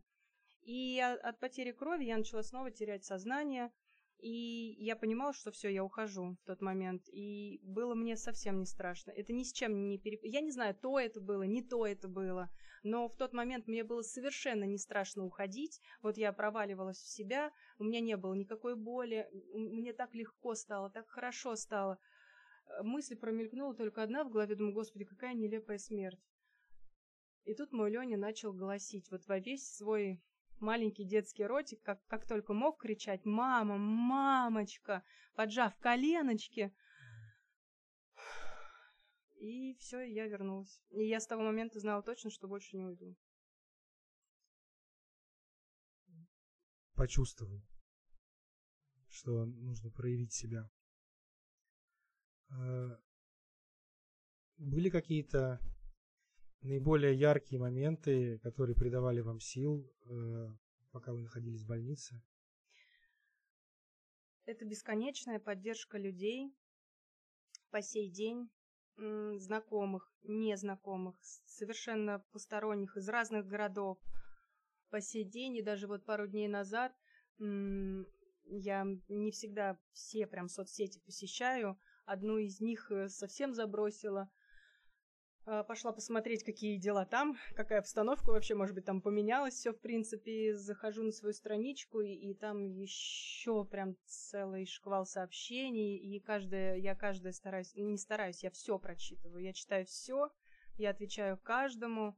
[0.62, 3.70] И от потери крови я начала снова терять сознание.
[4.18, 7.02] И я понимала, что все, я ухожу в тот момент.
[7.08, 9.12] И было мне совсем не страшно.
[9.12, 10.20] Это ни с чем не переп...
[10.24, 12.50] Я не знаю, то это было, не то это было.
[12.82, 15.80] Но в тот момент мне было совершенно не страшно уходить.
[16.02, 19.28] Вот я проваливалась в себя, у меня не было никакой боли.
[19.54, 21.98] Мне так легко стало, так хорошо стало.
[22.82, 24.56] Мысль промелькнула только одна в голове.
[24.56, 26.20] Думаю, господи, какая нелепая смерть.
[27.44, 30.20] И тут мой Леня начал голосить вот во весь свой
[30.60, 33.76] маленький детский ротик, как, как только мог кричать «Мама!
[33.78, 36.74] Мамочка!», поджав коленочки.
[39.40, 40.82] И все, я вернулась.
[40.90, 43.16] И я с того момента знала точно, что больше не уйду.
[46.94, 47.62] Почувствовал,
[49.08, 50.68] что нужно проявить себя.
[52.50, 52.96] Э,
[54.56, 55.60] были какие-то
[56.62, 60.48] наиболее яркие моменты, которые придавали вам сил, э,
[60.92, 62.22] пока вы находились в больнице?
[64.44, 66.54] Это бесконечная поддержка людей
[67.70, 68.48] по сей день,
[68.96, 71.16] знакомых, незнакомых,
[71.46, 73.98] совершенно посторонних из разных городов.
[74.90, 76.92] По сей день и даже вот пару дней назад
[77.38, 81.78] я не всегда все прям соцсети посещаю.
[82.06, 84.30] Одну из них э, совсем забросила.
[85.50, 89.80] А, пошла посмотреть, какие дела там, какая обстановка вообще, может быть, там поменялось все, в
[89.80, 90.54] принципе.
[90.54, 96.94] Захожу на свою страничку, и, и там еще прям целый шквал сообщений, и каждая, я
[96.94, 100.30] каждая стараюсь, не стараюсь, я все прочитываю, я читаю все,
[100.76, 102.14] я отвечаю каждому,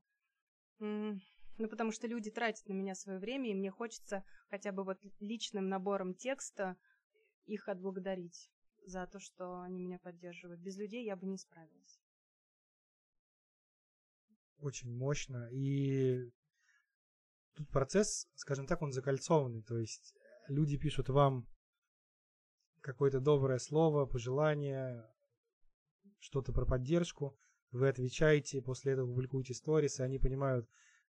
[0.81, 4.99] ну, потому что люди тратят на меня свое время, и мне хочется хотя бы вот
[5.21, 6.77] личным набором текста
[7.47, 8.51] их отблагодарить
[8.87, 10.61] за то, что они меня поддерживают.
[10.61, 12.01] Без людей я бы не справилась
[14.61, 15.49] очень мощно.
[15.53, 16.31] И
[17.55, 19.63] тут процесс, скажем так, он закольцованный.
[19.63, 20.15] То есть
[20.49, 21.47] люди пишут вам
[22.81, 25.05] какое-то доброе слово, пожелание,
[26.19, 27.37] что-то про поддержку,
[27.73, 30.69] вы отвечаете, после этого публикуете сторис, и они понимают,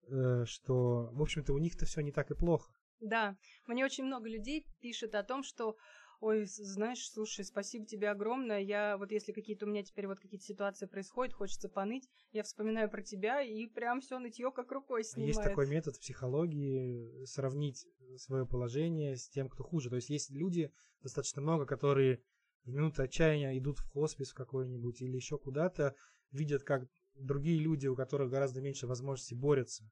[0.10, 2.72] э, что, в общем-то, у них-то все не так и плохо.
[3.00, 5.78] Да, мне очень много людей пишет о том, что
[6.20, 8.60] Ой, знаешь, слушай, спасибо тебе огромное.
[8.60, 12.90] Я вот если какие-то у меня теперь вот какие-то ситуации происходят, хочется поныть, я вспоминаю
[12.90, 15.36] про тебя и прям все нытье как рукой снимает.
[15.36, 17.86] Есть такой метод в психологии сравнить
[18.18, 19.90] свое положение с тем, кто хуже.
[19.90, 22.24] То есть есть люди достаточно много, которые
[22.64, 25.96] в минуту отчаяния идут в хоспис какой-нибудь или еще куда-то,
[26.32, 29.90] видят, как другие люди, у которых гораздо меньше возможностей, борются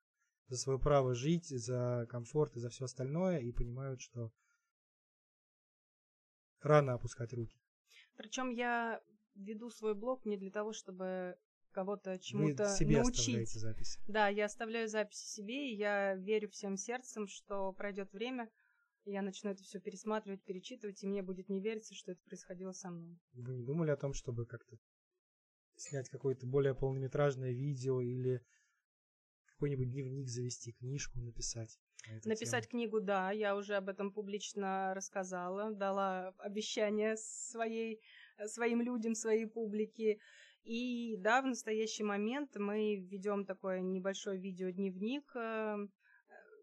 [0.47, 4.31] за свое право жить, за комфорт и за все остальное, и понимают, что
[6.65, 7.55] рано опускать руки.
[8.15, 9.01] Причем я
[9.35, 11.37] веду свой блог не для того, чтобы
[11.71, 13.49] кого-то чему-то себе научить.
[13.51, 13.99] записи.
[14.07, 18.49] Да, я оставляю записи себе, и я верю всем сердцем, что пройдет время,
[19.03, 22.71] и я начну это все пересматривать, перечитывать, и мне будет не вериться, что это происходило
[22.71, 23.19] со мной.
[23.33, 24.77] Вы не думали о том, чтобы как-то
[25.75, 28.41] снять какое-то более полнометражное видео или
[29.45, 31.77] какой-нибудь дневник завести, книжку написать?
[32.25, 32.71] Написать тему.
[32.71, 38.01] книгу, да, я уже об этом публично рассказала, дала обещание своей,
[38.45, 40.19] своим людям, своей публике.
[40.63, 45.35] И да, в настоящий момент мы ведем такой небольшой видеодневник.
[45.35, 45.77] Э,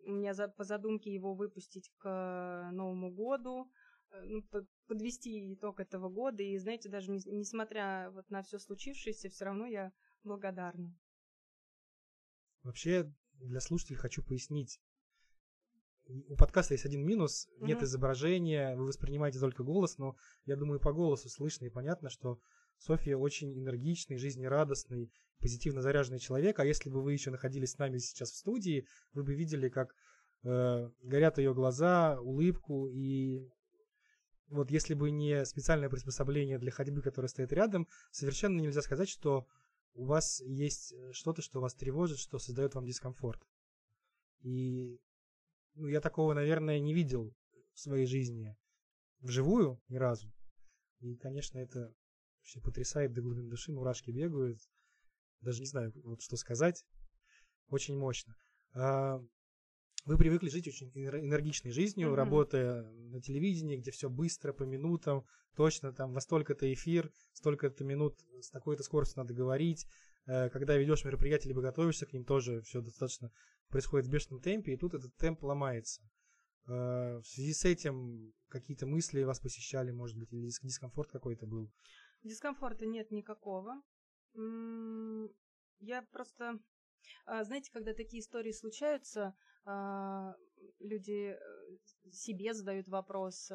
[0.05, 3.70] у меня по задумке его выпустить к Новому году,
[4.11, 4.44] э, ну,
[4.88, 6.42] подвести итог этого года.
[6.42, 9.92] И знаете, даже несмотря вот на все случившееся, все равно я
[10.24, 10.92] благодарна.
[12.64, 14.81] Вообще, для слушателей хочу пояснить
[16.29, 17.66] у подкаста есть один минус, Мгм.
[17.66, 22.38] нет изображения, вы воспринимаете только голос, но я думаю, по голосу слышно и понятно, что
[22.79, 27.98] Софья очень энергичный, жизнерадостный, позитивно заряженный человек, а если бы вы еще находились с нами
[27.98, 29.94] сейчас в студии, вы бы видели, как
[30.44, 33.48] э, горят ее глаза, улыбку, и
[34.48, 39.46] вот если бы не специальное приспособление для ходьбы, которое стоит рядом, совершенно нельзя сказать, что
[39.94, 43.42] у вас есть э, что-то, что вас тревожит, что создает вам дискомфорт.
[44.40, 44.98] И
[45.74, 47.35] ну, я такого, наверное, не видел
[47.74, 48.56] в своей жизни
[49.20, 50.32] вживую ни разу.
[51.00, 51.94] И, конечно, это
[52.38, 54.58] вообще потрясает до глубины души, мурашки бегают.
[55.40, 56.85] Даже не знаю, вот что сказать.
[57.68, 58.37] Очень мощно.
[58.74, 59.20] А,
[60.04, 62.16] Вы привыкли жить очень энер- энергичной жизнью, Мгм.
[62.16, 68.18] работая на телевидении, где все быстро, по минутам, точно там во столько-то эфир, столько-то минут
[68.40, 69.87] с такой-то скоростью надо говорить.
[70.26, 73.30] Э, Когда ведешь мероприятие, либо готовишься к ним, тоже все достаточно
[73.68, 76.02] происходит в бешеном темпе, и тут этот темп ломается.
[76.66, 81.46] Э, В связи с этим какие-то мысли вас посещали, может быть, или дис- дискомфорт какой-то
[81.46, 81.70] был?
[82.22, 83.82] Дискомфорта нет никакого.
[84.35, 86.58] Я просто...
[87.26, 90.35] а, Знаете, когда такие истории случаются, а,
[90.78, 91.38] люди э,
[92.11, 93.50] себе задают вопрос,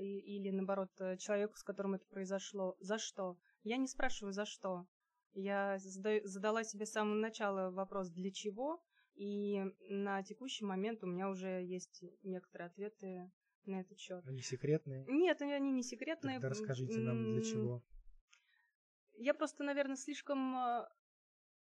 [0.00, 3.36] или наоборот, человеку, с которым это произошло, за что?
[3.62, 4.86] Я не спрашиваю, за что.
[5.34, 8.82] Я задала себе с самого начала вопрос, для чего,
[9.14, 13.30] и на текущий момент у меня уже есть некоторые ответы
[13.64, 14.26] на этот счет.
[14.26, 15.04] Они секретные?
[15.08, 16.34] Нет, они не секретные.
[16.34, 17.82] Тогда расскажите нам, для чего.
[19.14, 20.88] я просто, наверное, слишком э,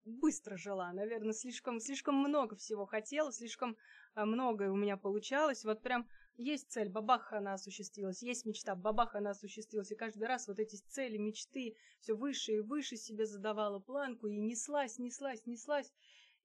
[0.06, 3.78] быстро жила, наверное, слишком, слишком много всего хотела, слишком
[4.16, 5.64] э, многое у меня получалось.
[5.64, 9.92] Вот прям есть цель, бабах, она осуществилась, есть мечта, бабах, она осуществилась.
[9.92, 14.38] И каждый раз вот эти цели, мечты все выше и выше себе задавала планку и
[14.38, 15.92] неслась, неслась, неслась.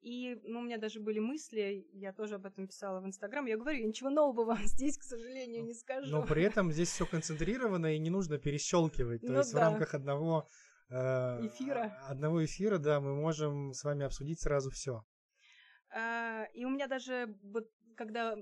[0.01, 3.47] И ну, у меня даже были мысли, я тоже об этом писала в Инстаграм.
[3.47, 6.11] Я говорю, я ничего нового вам здесь, к сожалению, не скажу.
[6.11, 9.23] Но при этом здесь все концентрировано и не нужно перещелкивать.
[9.23, 9.61] То Ну есть в да.
[9.61, 10.49] рамках одного
[10.91, 10.95] э,
[11.47, 11.99] Эфира.
[12.07, 15.03] одного эфира, да, мы можем с вами обсудить сразу все.
[15.91, 18.37] А, И у меня даже вот когда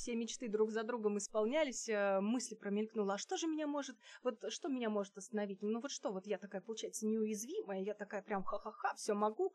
[0.00, 4.42] все мечты друг за другом исполнялись, э, мысли промелькнула, а что же меня может, вот
[4.48, 5.60] что меня может остановить?
[5.60, 9.52] Ну вот что, вот я такая, получается, неуязвимая, я такая прям ха-ха-ха, все могу.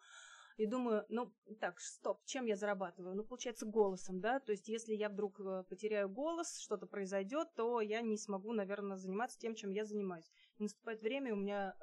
[0.57, 3.15] И думаю, ну так, стоп, чем я зарабатываю?
[3.15, 4.39] Ну, получается, голосом, да?
[4.39, 8.95] То есть, если я вдруг э, потеряю голос, что-то произойдет, то я не смогу, наверное,
[8.95, 10.31] заниматься тем, чем я занимаюсь.
[10.57, 11.75] И наступает время, у меня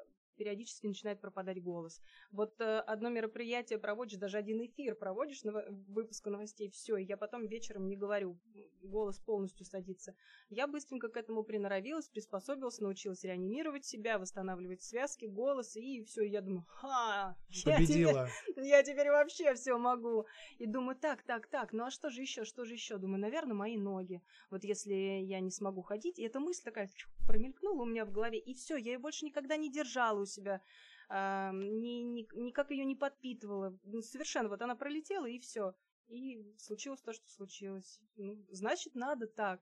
[0.43, 2.03] периодически начинает пропадать голос.
[2.33, 7.17] Вот э, одно мероприятие проводишь, даже один эфир проводишь, ново- выпуска новостей, все, и я
[7.17, 8.41] потом вечером не говорю,
[8.83, 10.17] голос полностью садится.
[10.51, 16.41] Я быстренько к этому приноровилась, приспособилась, научилась реанимировать себя, восстанавливать связки, голос, и все, я
[16.41, 18.29] думаю, ха, я теперь, Победила.
[18.57, 20.27] я теперь вообще все могу.
[20.59, 22.99] И думаю, так, так, так, ну а что же еще, что же еще?
[22.99, 24.21] Думаю, наверное, мои ноги.
[24.51, 26.89] Вот если я не смогу ходить, и эта мысль такая
[27.27, 30.61] промелькнула у меня в голове, и все, я ее больше никогда не держала у себя,
[31.09, 33.79] а, ни- ни- никак ее не подпитывала.
[33.85, 35.75] Ну, Совершенно, вот она пролетела, и все.
[36.09, 38.01] И случилось то, что случилось.
[38.17, 39.61] Ну, значит, надо так.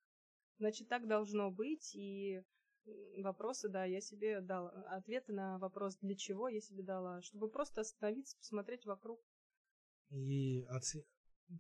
[0.59, 2.43] Значит, так должно быть, и
[3.19, 4.71] вопросы, да, я себе дала.
[4.89, 7.23] Ответы на вопрос, для чего я себе дала.
[7.23, 9.21] Чтобы просто остановиться, посмотреть вокруг.
[10.11, 11.05] И оце-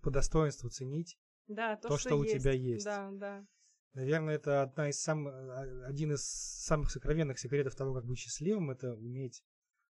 [0.03, 1.19] по достоинству ценить.
[1.47, 2.85] Да, то, То, что у тебя есть.
[2.85, 3.47] Да, да.
[3.95, 8.71] Наверное, это одна из сам, а, один из самых сокровенных секретов того, как быть счастливым,
[8.71, 9.43] это уметь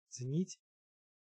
[0.09, 0.61] ценить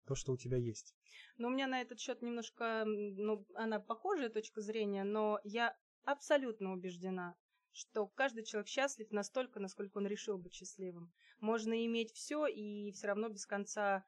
[0.07, 0.94] то, что у тебя есть.
[1.38, 6.72] Но у меня на этот счет немножко, ну, она похожая точка зрения, но я абсолютно
[6.72, 7.37] убеждена,
[7.72, 11.12] что каждый человек счастлив настолько, насколько он решил быть счастливым.
[11.40, 14.04] Можно иметь все и все равно без конца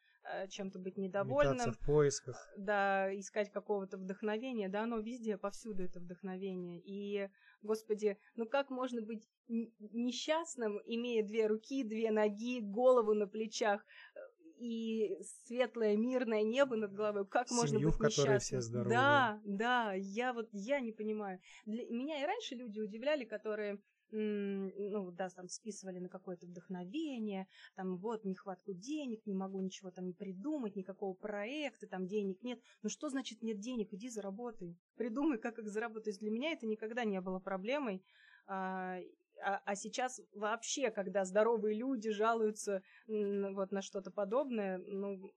[0.48, 1.54] чем-то быть недовольным.
[1.54, 2.48] Метаться в поисках.
[2.56, 6.80] да, искать какого-то вдохновения, да, оно везде, повсюду это вдохновение.
[6.84, 7.28] И,
[7.62, 14.18] господи, ну как можно быть несчастным, имея две руки, две ноги, голову на плечах э,
[14.58, 17.26] и светлое мирное небо над головой?
[17.26, 18.38] Как можно Семью, быть в которой несчастным?
[18.40, 18.90] все здоровы.
[18.90, 21.40] Да, да, я вот, я не понимаю.
[21.64, 23.80] Для меня и раньше люди удивляли, которые
[24.12, 27.46] ну, да, там списывали на какое-то вдохновение,
[27.76, 32.60] там вот нехватку денег, не могу ничего там придумать, никакого проекта, там денег нет.
[32.82, 33.92] Ну что значит нет денег?
[33.92, 34.76] Иди заработай.
[34.96, 36.18] Придумай, как их заработать.
[36.18, 38.02] Для меня это никогда не было проблемой.
[38.46, 38.98] А,
[39.42, 45.32] а, а сейчас вообще, когда здоровые люди жалуются вот на что-то подобное, ну,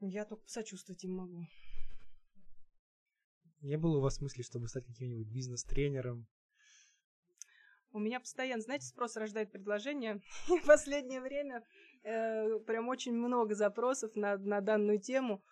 [0.00, 1.46] я только посочувствовать им могу.
[3.60, 6.26] Не было у вас мысли, чтобы стать каким-нибудь бизнес-тренером?
[7.92, 10.20] У меня постоянно, знаете, спрос рождает предложение.
[10.48, 11.64] В последнее время
[12.02, 15.42] э, прям очень много запросов на, на данную тему.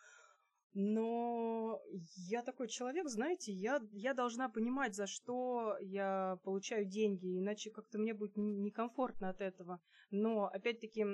[0.74, 1.80] Но
[2.28, 7.98] я такой человек, знаете, я, я должна понимать, за что я получаю деньги, иначе как-то
[7.98, 9.80] мне будет некомфортно от этого.
[10.10, 11.06] Но, опять-таки,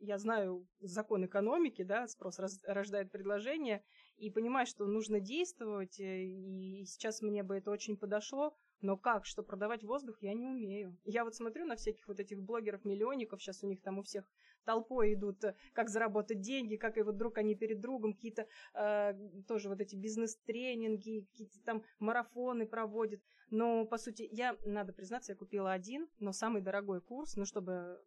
[0.00, 3.84] я знаю закон экономики, да, спрос рождает предложение,
[4.16, 9.24] и понимаю, что нужно действовать, э, и сейчас мне бы это очень подошло, но как,
[9.24, 10.94] что продавать воздух, я не умею.
[11.04, 14.24] Я вот смотрю на всяких вот этих блогеров-миллионников, сейчас у них там у всех
[14.64, 19.14] толпой идут, э, как заработать деньги, как и вот друг они перед другом, какие-то э,
[19.48, 23.22] тоже вот эти бизнес-тренинги, какие-то там марафоны проводят.
[23.50, 27.98] Но, по сути, я, надо признаться, я купила один, но самый дорогой курс, ну, чтобы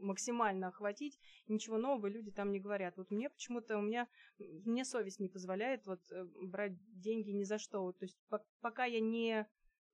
[0.00, 1.18] максимально охватить,
[1.48, 2.96] ничего нового люди там не говорят.
[2.98, 4.08] Вот мне почему-то, у меня,
[4.38, 7.92] мне совесть не позволяет вот э, брать деньги ни за что.
[7.92, 8.18] То есть
[8.60, 9.46] пока я не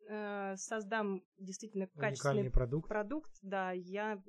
[0.09, 2.89] э, создам действительно качественный продукт.
[2.89, 4.23] продукт, да, я,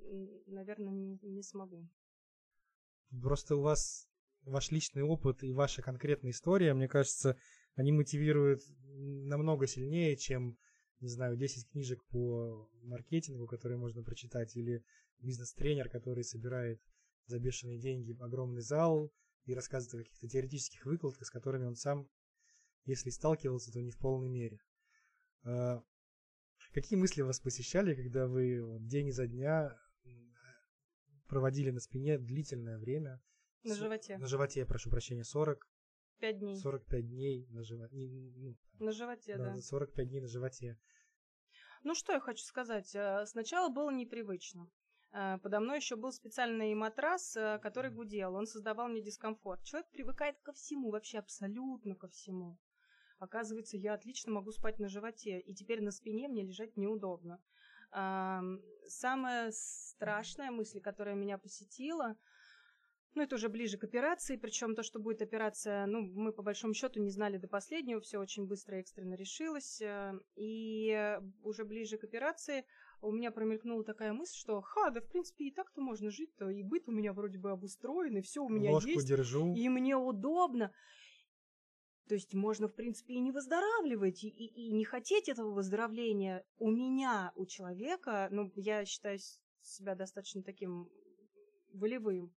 [0.48, 1.88] наверное, не, не смогу.
[3.22, 4.08] Просто у вас
[4.44, 7.38] ваш личный опыт и ваша конкретная история, мне кажется,
[7.76, 10.58] они мотивируют намного сильнее, чем,
[11.00, 14.84] не знаю, 10 книжек по маркетингу, которые можно прочитать, или
[15.20, 16.82] бизнес-тренер, который собирает
[17.26, 19.12] за бешеные деньги огромный зал
[19.46, 22.08] и рассказывает о каких-то теоретических выкладках, с которыми он сам,
[22.86, 24.60] если сталкивался, то не в полной мере.
[25.46, 25.84] А,
[26.74, 29.78] какие мысли вас посещали, когда вы день изо дня
[31.28, 33.22] проводили на спине длительное время?
[33.64, 34.18] На животе.
[34.18, 35.68] На животе, я прошу прощения, 40
[36.20, 36.58] 5 дней.
[36.58, 37.96] 45 дней на животе.
[37.96, 39.62] Ну, на животе, да, да.
[39.62, 40.78] 45 дней на животе.
[41.84, 42.96] Ну, что я хочу сказать.
[42.96, 44.70] Э, сначала было непривычно.
[45.12, 48.36] Э, подо мной еще был специальный матрас, э, который гудел.
[48.36, 49.64] Он создавал мне дискомфорт.
[49.64, 52.58] Человек привыкает ко всему, вообще абсолютно ко всему.
[53.20, 57.42] Оказывается, я отлично могу спать на животе, и теперь на спине мне лежать неудобно.
[58.88, 62.18] Самая страшная мысль, которая меня посетила,
[63.16, 66.74] ну, это уже ближе к операции, причем то, что будет операция, ну, мы по большому
[66.74, 69.82] счету не знали до последнего, все очень быстро и экстренно решилось.
[69.82, 72.66] Э, и уже ближе к операции
[73.02, 76.62] у меня промелькнула такая мысль, что, ха, да, в принципе, и так-то можно жить-то, и
[76.62, 79.08] быт у меня вроде бы обустроен, и все у меня Ложку есть.
[79.08, 79.54] держу.
[79.56, 80.74] И мне удобно.
[82.08, 86.44] То есть можно, в принципе, и не выздоравливать, и, и, и не хотеть этого выздоровления.
[86.58, 89.18] У меня, у человека, ну, я считаю
[89.62, 90.90] себя достаточно таким
[91.74, 92.34] волевым,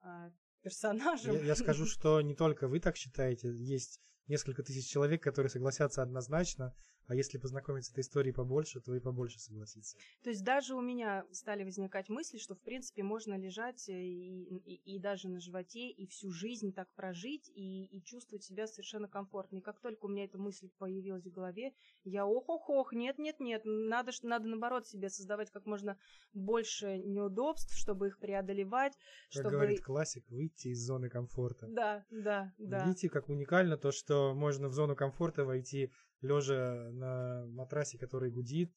[0.00, 0.30] а,
[0.62, 1.34] персонажем.
[1.34, 4.00] Я, я скажу, что не только вы так считаете, есть
[4.30, 6.72] несколько тысяч человек, которые согласятся однозначно,
[7.06, 9.96] а если познакомиться с этой историей побольше, то и побольше согласиться.
[10.22, 14.94] То есть даже у меня стали возникать мысли, что в принципе можно лежать и, и,
[14.94, 19.56] и даже на животе и всю жизнь так прожить и, и чувствовать себя совершенно комфортно.
[19.56, 21.72] И как только у меня эта мысль появилась в голове,
[22.04, 25.98] я ох-ох-ох, нет-нет-нет, надо, надо наоборот себе создавать как можно
[26.32, 28.92] больше неудобств, чтобы их преодолевать.
[29.32, 29.50] Как чтобы...
[29.50, 31.66] говорит классик, выйти из зоны комфорта.
[31.66, 32.84] Да, да, да.
[32.84, 38.72] Видите, как уникально то, что можно в зону комфорта войти лежа на матрасе, который гудит,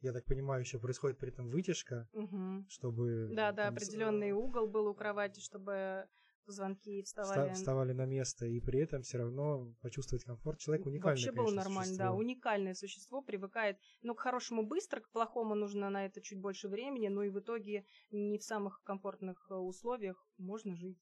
[0.00, 2.64] я так понимаю, еще происходит при этом вытяжка, угу.
[2.68, 3.30] чтобы...
[3.32, 6.06] Да, да, определенный угол был у кровати, чтобы
[6.46, 7.54] звонки вставали...
[7.54, 10.58] вставали на место, и при этом все равно почувствовать комфорт.
[10.58, 12.04] Человек уникальный, Вообще было нормально, существо.
[12.04, 16.68] да, уникальное существо, привыкает, ну, к хорошему быстро, к плохому нужно на это чуть больше
[16.68, 20.98] времени, но и в итоге не в самых комфортных э, условиях можно жить.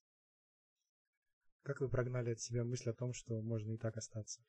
[1.63, 4.41] Как вы прогнали от себя мысль о том, что можно и так остаться?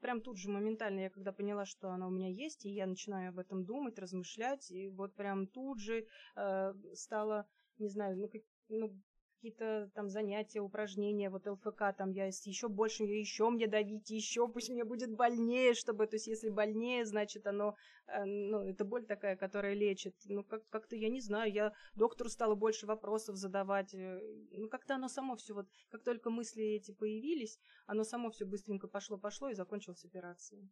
[0.00, 3.30] прям тут же моментально, я когда поняла, что она у меня есть, и я начинаю
[3.30, 6.06] об этом думать, размышлять, и вот прям тут же
[6.36, 7.46] э, стала,
[7.78, 8.98] не знаю, ну, как, ну
[9.40, 14.68] какие-то там занятия, упражнения, вот ЛФК, там я еще больше, еще мне давить, еще пусть
[14.68, 17.74] мне будет больнее, чтобы, то есть если больнее, значит оно,
[18.06, 20.14] э, ну, это боль такая, которая лечит.
[20.26, 24.20] Ну, как- как-то, я не знаю, я доктору стала больше вопросов задавать, э,
[24.52, 28.88] ну, как-то оно само все, вот, как только мысли эти появились, оно само все быстренько
[28.88, 30.68] пошло-пошло и закончилась операция.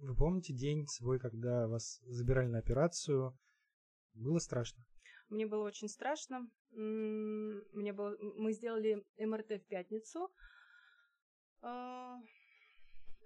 [0.00, 3.34] Вы помните день свой, когда вас забирали на операцию?
[4.12, 4.84] Было страшно?
[5.28, 6.48] Мне было очень страшно.
[6.70, 8.16] Мне было...
[8.20, 10.30] Мы сделали МРТ в пятницу.
[11.62, 12.20] А,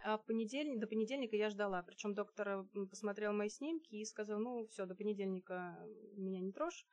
[0.05, 1.83] а понедельник, до понедельника я ждала.
[1.83, 5.79] Причем доктор посмотрел мои снимки и сказал, ну, все, до понедельника
[6.17, 6.87] меня не трожь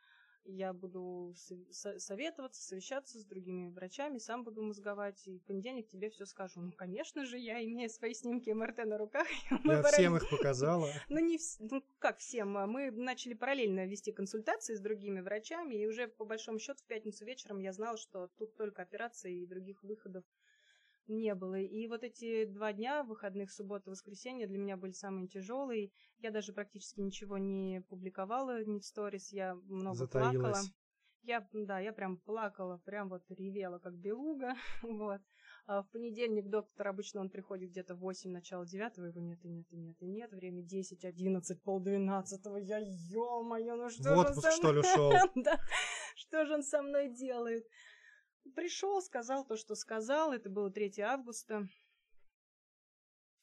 [0.46, 1.34] я буду
[1.72, 6.62] советоваться, совещаться с другими врачами, сам буду мозговать, и в понедельник тебе все скажу.
[6.62, 9.28] Ну, конечно же, я имею свои снимки МРТ на руках.
[9.64, 10.90] Я всем их показала.
[11.10, 12.58] Ну, не ну, как всем.
[12.58, 16.88] А мы начали параллельно вести консультации с другими врачами, и уже по большому счету в
[16.88, 20.24] пятницу вечером я знала, что тут только операции и других выходов
[21.08, 21.60] не было.
[21.60, 25.92] И вот эти два дня, выходных, суббота, воскресенье, для меня были самые тяжелые.
[26.20, 30.42] Я даже практически ничего не публиковала, ни в сторис, я много Затаилась.
[30.42, 30.62] плакала.
[31.24, 34.54] Я, да, я прям плакала, прям вот ревела, как белуга,
[34.84, 35.22] вот.
[35.66, 39.48] А в понедельник доктор, обычно он приходит где-то в 8, начало 9, его нет, и
[39.50, 40.32] нет, и нет, и нет.
[40.34, 42.58] Время 10, 11, полдвенадцатого.
[42.58, 45.12] Я, ё-моё, ну что Вот же он со что ли, мной- ушел?
[45.36, 45.60] Да,
[46.16, 47.66] что же он со мной делает?
[48.54, 50.32] Пришел, сказал то, что сказал.
[50.32, 51.68] Это было 3 августа.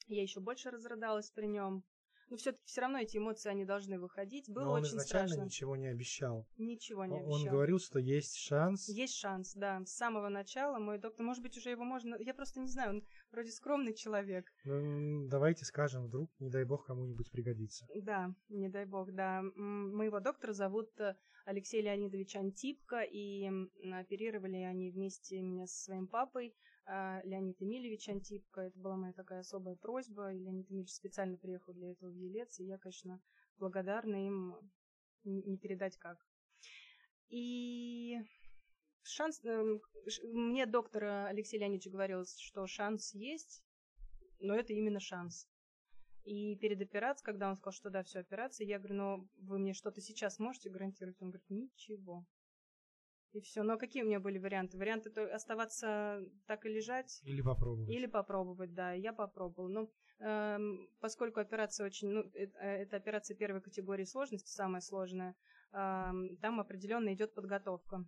[0.07, 1.85] Я еще больше разрыдалась при нем.
[2.33, 4.49] Но все-таки все равно эти эмоции, они должны выходить.
[4.49, 5.45] Было Но он очень изначально страшно.
[5.45, 6.49] ничего не обещал.
[6.57, 7.41] Ничего не Он- обещал.
[7.43, 8.89] Он говорил, что есть шанс.
[8.89, 9.85] Есть шанс, да.
[9.85, 12.17] С самого начала мой доктор, может быть, уже его можно...
[12.19, 14.47] Я просто не знаю, он вроде скромный человек.
[14.65, 17.87] Ну, давайте скажем, вдруг, не дай бог, кому-нибудь пригодится.
[17.97, 19.43] Да, не дай бог, да.
[19.55, 21.15] Моего доктора зовут э,
[21.45, 23.51] Алексей Леонидович Антипко, и
[23.93, 26.55] оперировали они вместе меня со своим папой,
[26.87, 28.63] Леонид Эмильевич Антипко.
[28.63, 32.59] Это была моя такая особая просьба, и Леонид Эмильевич специально приехал для этого в Елец,
[32.59, 33.21] и я, конечно,
[33.59, 34.57] благодарна им,
[35.25, 36.19] не передать как.
[37.29, 38.19] И
[39.03, 39.43] шанс...
[39.45, 39.81] эм,
[40.25, 43.63] Мне доктор Алексей Леонидович говорил, что шанс есть,
[44.41, 45.49] но это именно шанс.
[46.25, 49.73] И перед операцией, когда он сказал, что да, все, операция, я говорю, ну, вы мне
[49.75, 51.21] что-то сейчас можете гарантировать?
[51.21, 52.27] Он говорит, ничего.
[53.33, 53.63] И все.
[53.63, 54.77] Но какие у меня были варианты?
[54.77, 57.89] Варианты то оставаться так и лежать, Или попробовать.
[57.91, 59.69] или попробовать, да, я попробовала.
[59.69, 65.35] Но эм, поскольку операция очень, ну, это, это операция первой категории сложности, самая сложная,
[65.73, 68.05] эм, там определенно идет подготовка.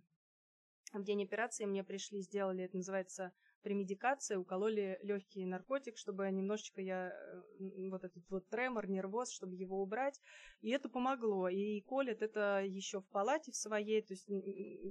[0.93, 3.33] В день операции мне пришли, сделали, это называется
[3.65, 9.81] премедикация, укололи легкий наркотик, чтобы немножечко я, э, вот этот вот тремор, нервоз, чтобы его
[9.81, 10.21] убрать.
[10.61, 11.49] И это помогло.
[11.49, 14.29] И колят это еще в палате в своей, то есть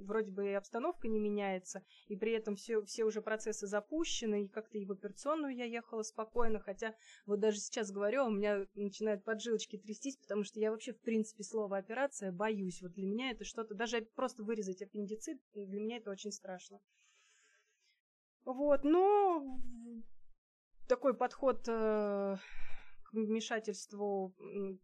[0.03, 4.49] вроде бы и обстановка не меняется, и при этом все, все уже процессы запущены, и
[4.49, 6.95] как-то и в операционную я ехала спокойно, хотя
[7.25, 11.43] вот даже сейчас говорю, у меня начинают поджилочки трястись, потому что я вообще, в принципе,
[11.43, 12.81] слово операция боюсь.
[12.81, 16.81] Вот для меня это что-то, даже просто вырезать аппендицит, для меня это очень страшно.
[18.45, 19.59] Вот, но
[20.87, 22.37] такой подход э,
[23.03, 24.35] к вмешательству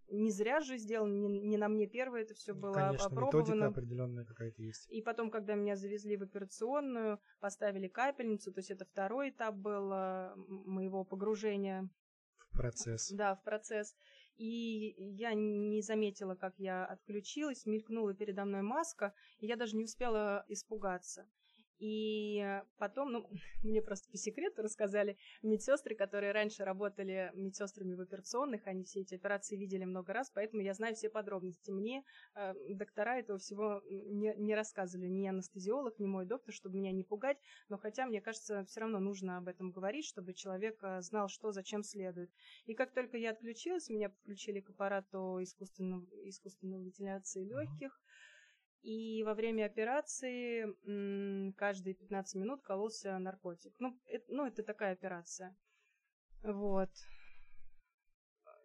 [0.09, 3.67] не зря же сделан, не, не на мне первое это все было Конечно, методика опробовано.
[3.67, 4.89] определенная какая-то есть.
[4.89, 9.91] И потом, когда меня завезли в операционную, поставили капельницу, то есть это второй этап был
[9.93, 11.87] э, моего погружения
[12.37, 13.11] В процесс.
[13.11, 13.95] да, в процесс.
[14.37, 19.83] И я не заметила, как я отключилась, мелькнула передо мной маска, и я даже не
[19.83, 21.27] успела испугаться.
[21.81, 23.29] И потом, ну,
[23.63, 29.15] мне просто по секрету рассказали медсестры, которые раньше работали медсестрами в операционных, они все эти
[29.15, 31.71] операции видели много раз, поэтому я знаю все подробности.
[31.71, 32.03] Мне
[32.35, 37.03] э, доктора этого всего не, не рассказывали, ни анестезиолог, ни мой доктор, чтобы меня не
[37.03, 41.29] пугать, но хотя, мне кажется, все равно нужно об этом говорить, чтобы человек э, знал,
[41.29, 42.29] что зачем следует.
[42.65, 47.99] И как только я отключилась, меня подключили к аппарату искусственного, искусственной вентиляции легких.
[48.81, 53.73] И во время операции м, каждые 15 минут кололся наркотик.
[53.79, 55.55] Ну, это, ну, это такая операция.
[56.43, 56.89] Вот.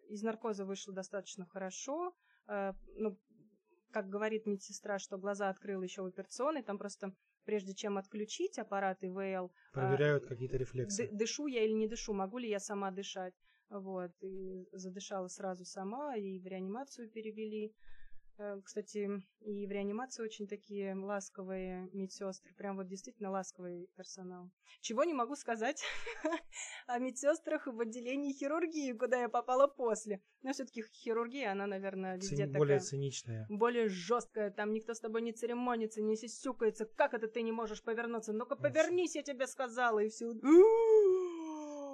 [0.09, 2.15] Из наркоза вышло достаточно хорошо.
[2.47, 3.17] Э, ну,
[3.91, 7.13] как говорит медсестра, что глаза открыла еще в операционной, там просто
[7.45, 11.07] прежде чем отключить аппарат ИВЛ, Проверяют какие-то рефлексы.
[11.07, 13.33] ды- дышу я или не дышу, могу ли я сама дышать.
[13.69, 17.73] Вот, и задышала сразу сама, и в реанимацию перевели.
[18.39, 24.51] Э, Кстати, и в реанимации очень такие ласковые медсестры, прям вот действительно ласковый персонал.
[24.81, 25.83] Чего не могу сказать
[26.87, 30.21] о медсестрах в отделении хирургии, куда я попала после.
[30.43, 33.45] Но все-таки хирургия, она, наверное, везде более такая циничная.
[33.49, 36.85] более жесткая, там никто с тобой не церемонится, не сисюкается.
[36.85, 38.33] Как это ты не можешь повернуться?
[38.33, 40.27] Ну-ка повернись, я тебе сказала, и все.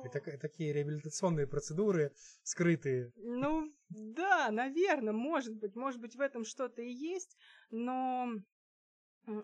[0.06, 3.12] И так- такие реабилитационные процедуры скрытые.
[3.16, 7.38] Ну, да, наверное, может быть, может быть, в этом что-то и есть,
[7.72, 8.30] но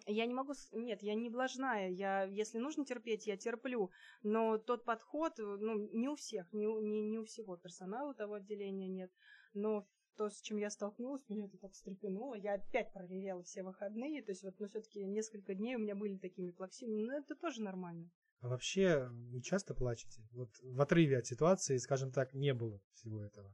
[0.06, 0.54] я не могу...
[0.74, 3.92] Нет, я не влажная, я, если нужно терпеть, я терплю,
[4.24, 8.36] но тот подход, ну, не у всех, не, у- не, не у всего персонала того
[8.36, 9.12] отделения нет,
[9.54, 9.88] но
[10.18, 14.32] то, с чем я столкнулась, меня это так встрепенуло, я опять проревела все выходные, то
[14.32, 18.10] есть вот, ну, все-таки несколько дней у меня были такими плаксивыми, но это тоже нормально.
[18.42, 20.22] А вообще, вы часто плачете?
[20.32, 23.54] Вот в отрыве от ситуации, скажем так, не было всего этого.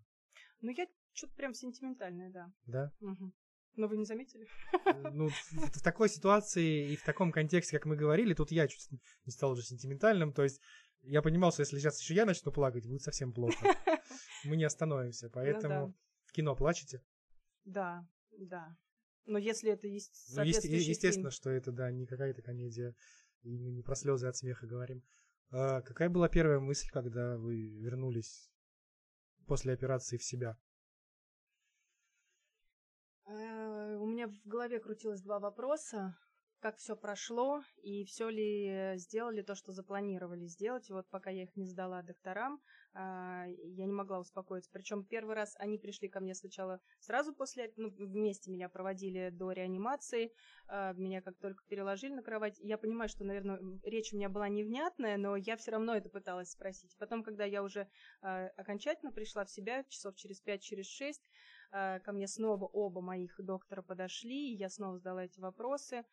[0.61, 2.51] Ну, я что-то прям сентиментальная, да.
[2.65, 2.91] Да?
[2.99, 3.33] Мгм.
[3.77, 4.47] Но вы не заметили?
[4.85, 8.67] Э, Ну, в, в такой ситуации и в таком контексте, как мы говорили, тут я
[8.67, 8.87] чуть
[9.25, 10.33] не стал уже сентиментальным.
[10.33, 10.61] То есть
[11.01, 13.67] я понимал, что если сейчас еще я начну плакать, будет совсем плохо.
[14.45, 15.93] Мы не остановимся, поэтому да.
[16.25, 17.01] в кино плачете.
[17.65, 18.07] Да,
[18.37, 18.77] да.
[19.25, 21.31] Но если это есть Ну, есте- естественно, фильм.
[21.31, 22.95] что это, да, не какая-то комедия,
[23.45, 25.03] и не про слезы от смеха говорим.
[25.51, 28.51] А какая была первая мысль, когда вы вернулись
[29.45, 30.57] после операции в себя?
[33.27, 36.17] Э, У меня в голове крутилось два вопроса.
[36.59, 40.89] Как все прошло и все ли сделали то, что запланировали сделать.
[40.89, 42.61] И вот пока я их не сдала докторам,
[42.97, 44.69] а, я не могла успокоиться.
[44.71, 49.51] Причем первый раз они пришли ко мне сначала сразу после, ну, вместе меня проводили до
[49.51, 50.31] реанимации,
[50.67, 52.57] а, меня как только переложили на кровать.
[52.59, 56.51] Я понимаю, что, наверное, речь у меня была невнятная, но я все равно это пыталась
[56.51, 56.95] спросить.
[56.97, 57.89] Потом, когда я уже
[58.21, 61.29] а, окончательно пришла в себя, часов через пять, через шесть,
[61.71, 66.05] ко мне снова оба моих доктора подошли, и я снова задала эти вопросы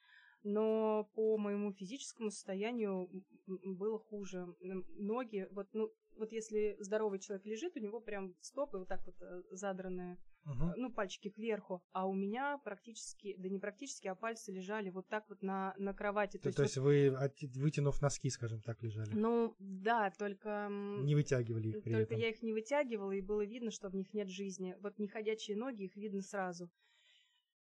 [0.42, 3.08] но по моему физическому состоянию
[3.46, 4.46] было хуже.
[4.60, 9.16] Ноги, вот, ну, вот если здоровый человек лежит, у него прям стопы вот так вот
[9.20, 10.72] э, задранные, Угу.
[10.76, 15.28] ну, пальчики кверху, а у меня практически, да не практически, а пальцы лежали вот так
[15.28, 16.38] вот на, на кровати.
[16.38, 17.16] То, то есть, вот, вы,
[17.54, 19.10] вытянув носки, скажем так, лежали?
[19.14, 20.66] Ну, да, только...
[20.68, 22.18] Не вытягивали их при Только этом.
[22.18, 24.76] я их не вытягивала, и было видно, что в них нет жизни.
[24.80, 26.68] Вот неходячие ноги, их видно сразу.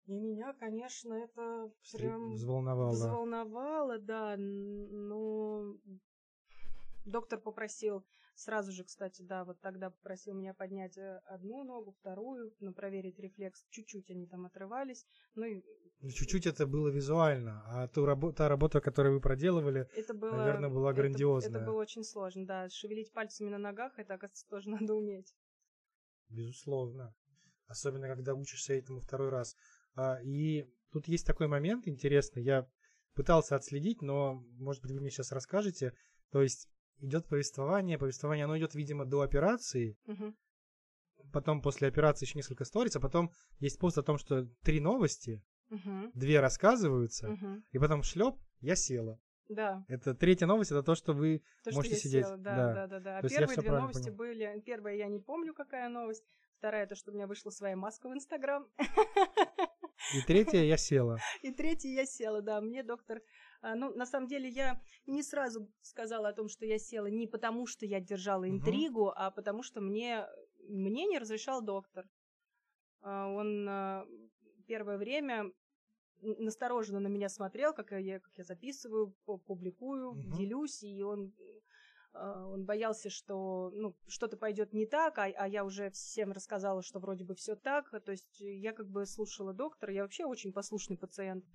[0.07, 2.91] И меня, конечно, это прям взволновало.
[2.91, 5.75] Взволновало, да, но
[7.03, 8.05] доктор попросил
[8.35, 13.19] сразу же, кстати, да, вот тогда попросил меня поднять э, одну ногу, вторую, ну, проверить
[13.19, 13.65] рефлекс.
[13.69, 15.05] Чуть-чуть они там отрывались,
[15.35, 15.61] ну и...
[15.99, 20.37] Ну, чуть-чуть это было визуально, а ту рабо- та работа, которую вы проделывали, это было,
[20.37, 21.49] наверное, была грандиозная.
[21.49, 22.69] Это, это было очень сложно, да.
[22.69, 25.35] Шевелить пальцами на ногах, это, оказывается, тоже надо уметь.
[26.29, 27.13] Безусловно.
[27.67, 29.55] Особенно, когда учишься этому второй раз.
[29.97, 32.43] А, и тут есть такой момент интересный.
[32.43, 32.67] Я
[33.15, 35.93] пытался отследить, но, может быть, вы мне сейчас расскажете.
[36.31, 36.69] То есть
[36.99, 39.97] идет повествование, повествование, оно идет, видимо, до операции.
[40.05, 40.35] Угу.
[41.33, 45.43] Потом после операции еще несколько сториц, а потом есть пост о том, что три новости,
[45.69, 46.11] угу.
[46.13, 47.63] две рассказываются, угу.
[47.71, 49.19] и потом шлеп, я села.
[49.49, 49.83] Да.
[49.87, 52.25] Это третья новость, это то, что вы то, можете что сидеть.
[52.25, 52.99] Села, да, да, да, да.
[52.99, 53.17] да.
[53.19, 54.17] А первые две новости понял.
[54.17, 54.61] были.
[54.61, 56.25] Первая я не помню, какая новость.
[56.57, 58.67] Вторая то, что у меня вышла своя маска в Инстаграм.
[60.15, 61.19] И третья я села.
[61.41, 62.61] И третья я села, да.
[62.61, 63.21] Мне доктор...
[63.61, 67.67] Ну, на самом деле, я не сразу сказала о том, что я села не потому,
[67.67, 69.13] что я держала интригу, угу.
[69.15, 70.25] а потому что мне,
[70.67, 72.05] мне не разрешал доктор.
[73.01, 74.05] Он
[74.67, 75.51] первое время
[76.21, 80.37] настороженно на меня смотрел, как я, как я записываю, публикую, угу.
[80.37, 81.33] делюсь, и он
[82.17, 86.99] он боялся, что ну, что-то пойдет не так, а, а я уже всем рассказала, что
[86.99, 87.89] вроде бы все так.
[88.03, 91.45] То есть я как бы слушала доктора, я вообще очень послушный пациент.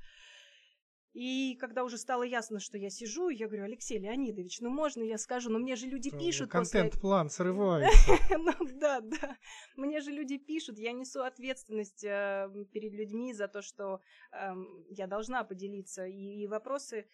[1.12, 5.18] И когда уже стало ясно, что я сижу, я говорю, Алексей Леонидович, ну можно я
[5.18, 6.50] скажу, но мне же люди пишут.
[6.50, 7.36] Контент-план после...
[7.44, 8.12] срывается.
[8.38, 9.36] ну да, да.
[9.76, 14.00] Мне же люди пишут, я несу ответственность э, перед людьми за то, что
[14.32, 14.54] э,
[14.88, 16.06] я должна поделиться.
[16.06, 17.06] И вопросы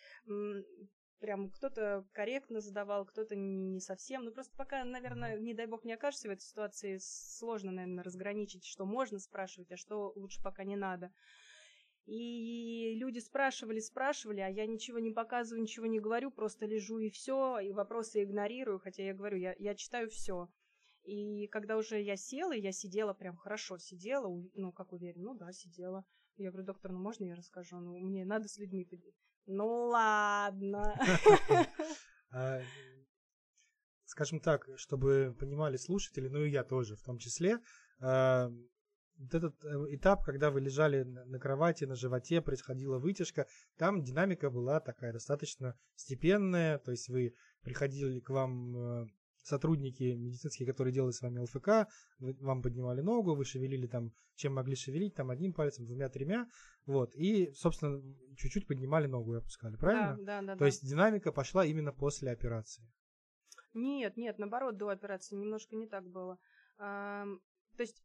[1.21, 4.25] прям кто-то корректно задавал, кто-то не совсем.
[4.25, 8.65] Ну, просто пока, наверное, не дай бог не окажешься в этой ситуации, сложно, наверное, разграничить,
[8.65, 11.13] что можно спрашивать, а что лучше пока не надо.
[12.07, 17.11] И люди спрашивали, спрашивали, а я ничего не показываю, ничего не говорю, просто лежу и
[17.11, 20.49] все, и вопросы игнорирую, хотя я говорю, я, я читаю все.
[21.03, 25.53] И когда уже я села, я сидела прям хорошо, сидела, ну, как уверен, ну да,
[25.53, 26.05] сидела.
[26.37, 27.79] Я говорю, доктор, ну можно я расскажу?
[27.79, 29.28] Ну, мне надо с людьми поделиться.
[29.49, 30.95] Ну ладно.
[34.05, 37.59] Скажем так, чтобы понимали слушатели, ну и я тоже в том числе,
[37.99, 43.47] вот этот этап, когда вы лежали на кровати, на животе, происходила вытяжка,
[43.77, 49.11] там динамика была такая достаточно степенная, то есть вы приходили к вам
[49.49, 54.77] сотрудники медицинские, которые делали с вами ЛФК, вам поднимали ногу, вы шевелили там, чем могли
[54.77, 56.47] шевелить, там одним пальцем, двумя, тремя,
[56.87, 58.01] вот, и, собственно,
[58.37, 60.17] чуть-чуть поднимали ногу и опускали, правильно?
[60.19, 60.53] Да, да, да.
[60.55, 60.67] То да.
[60.67, 62.85] есть динамика пошла именно после операции?
[63.75, 66.39] Нет, нет, наоборот, до операции немножко не так было.
[66.79, 67.25] А,
[67.77, 68.03] то есть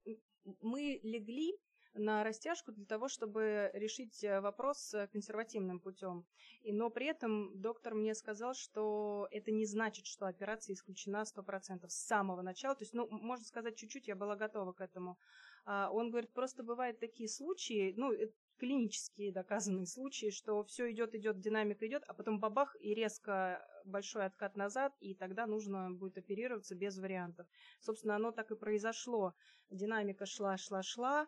[0.62, 1.58] мы легли
[1.94, 6.26] на растяжку для того, чтобы решить вопрос консервативным путем.
[6.62, 11.88] И, но при этом доктор мне сказал, что это не значит, что операция исключена 100%
[11.88, 12.76] с самого начала.
[12.76, 15.18] То есть, ну, можно сказать, чуть-чуть я была готова к этому.
[15.66, 18.12] А он говорит, просто бывают такие случаи, ну,
[18.58, 24.26] клинические доказанные случаи, что все идет, идет, динамика идет, а потом бабах и резко большой
[24.26, 27.48] откат назад, и тогда нужно будет оперироваться без вариантов.
[27.80, 29.34] Собственно, оно так и произошло.
[29.70, 31.28] Динамика шла, шла, шла.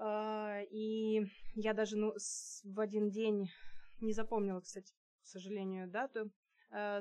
[0.00, 1.22] И
[1.54, 2.14] я даже ну,
[2.64, 3.50] в один день
[4.00, 4.92] не запомнила, кстати,
[5.22, 6.30] к сожалению, дату.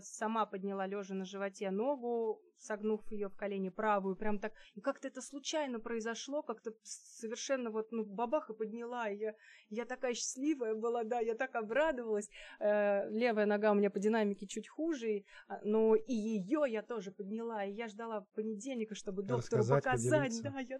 [0.01, 4.53] Сама подняла лежа на животе ногу, согнув ее в колени правую, прям так.
[4.75, 9.35] И как-то это случайно произошло, как-то совершенно вот, ну, бабаха подняла, и я,
[9.69, 12.29] я такая счастливая была, да, я так обрадовалась.
[12.59, 17.11] Э, левая нога у меня по динамике чуть хуже, а, но и ее я тоже
[17.11, 20.11] подняла, и я ждала понедельника, чтобы доктору Рассказать, показать.
[20.11, 20.43] поделиться.
[20.43, 20.79] Да, я,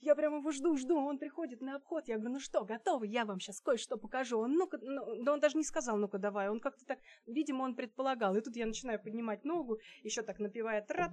[0.00, 3.24] я прямо его жду, жду, он приходит на обход, я говорю, ну что, готовы, я
[3.24, 4.38] вам сейчас кое-что покажу.
[4.38, 7.74] Он, ну-ка, ну, да он даже не сказал, ну-ка, давай, он как-то так, видимо, он
[7.74, 8.34] предполагал.
[8.36, 11.09] И тут я начинаю поднимать ногу, еще так напевая тра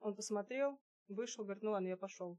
[0.00, 2.38] Он посмотрел, вышел, ну ладно, я пошел.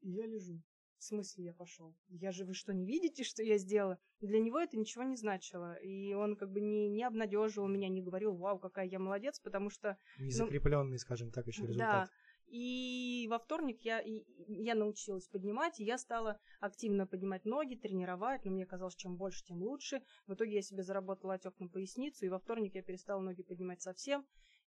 [0.00, 0.60] И я лежу.
[0.98, 1.96] В смысле я пошел?
[2.10, 3.98] Я же, вы что, не видите, что я сделала?
[4.20, 5.74] Для него это ничего не значило.
[5.82, 9.68] И он как бы не, не обнадеживал меня, не говорил, вау, какая я молодец, потому
[9.68, 12.02] что Незакрепленный, скажем так, еще результат.
[12.02, 12.08] Ну, да.
[12.52, 18.44] И во вторник я, и, я научилась поднимать, и я стала активно поднимать ноги, тренировать,
[18.44, 20.02] но мне казалось, чем больше, тем лучше.
[20.26, 23.80] В итоге я себе заработала отек на поясницу, и во вторник я перестала ноги поднимать
[23.80, 24.26] совсем.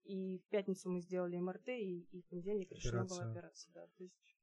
[0.04, 3.72] И в пятницу мы сделали МРТ, и, и в понедельник решена была Операция.
[3.72, 3.88] Да.
[3.88, 4.36] То есть,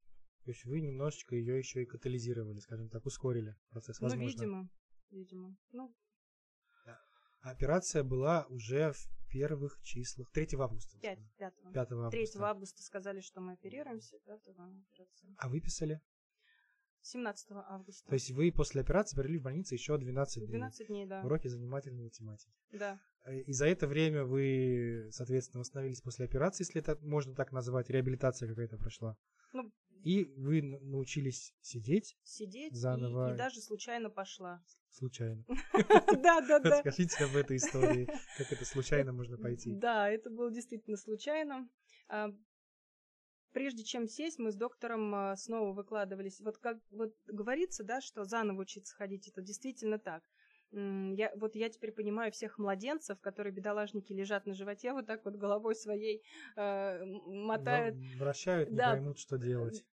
[0.43, 4.23] То есть вы немножечко ее еще и катализировали, скажем так, ускорили процесс, возможно.
[4.23, 4.69] ну, видимо,
[5.11, 5.57] видимо.
[5.73, 5.95] Ну,
[7.41, 10.29] А Операция была уже в первых числах.
[10.31, 10.97] 3 августа.
[10.99, 11.53] 5, 5.
[11.73, 12.11] 5 августа.
[12.11, 15.35] 3 августа сказали, что мы оперируемся, 5 операция.
[15.37, 16.01] А выписали?
[17.01, 18.07] 17 августа.
[18.09, 20.57] То есть вы после операции провели в больнице еще 12 дней.
[20.57, 21.21] 12 дней, да.
[21.23, 22.51] Уроки занимательной математики.
[22.71, 22.99] Да.
[23.25, 27.89] Э, И за это время вы, соответственно, восстановились после операции, если это можно так назвать,
[27.89, 29.15] реабилитация какая-то прошла.
[29.53, 29.71] Ну,
[30.03, 33.33] И вы научились сидеть сидеть и- Заново.
[33.33, 34.63] и даже случайно пошла.
[34.89, 35.43] случайно.
[36.23, 36.69] Да, да, да.
[36.69, 39.73] Расскажите об этой истории, как это случайно можно пойти.
[39.75, 41.69] Да, это было действительно случайно.
[42.09, 42.29] А,
[43.53, 46.39] Прежде чем сесть, мы с доктором а, снова выкладывались.
[46.41, 50.23] Вот как вот говорится, да, что заново учиться ходить, это действительно так.
[50.71, 55.35] Я, вот я теперь понимаю всех младенцев, которые бедолажники лежат на животе, вот так вот
[55.35, 56.23] головой своей
[56.55, 57.95] э, мотают.
[58.17, 58.91] Вращают, не Да.
[58.91, 59.85] поймут, что делать.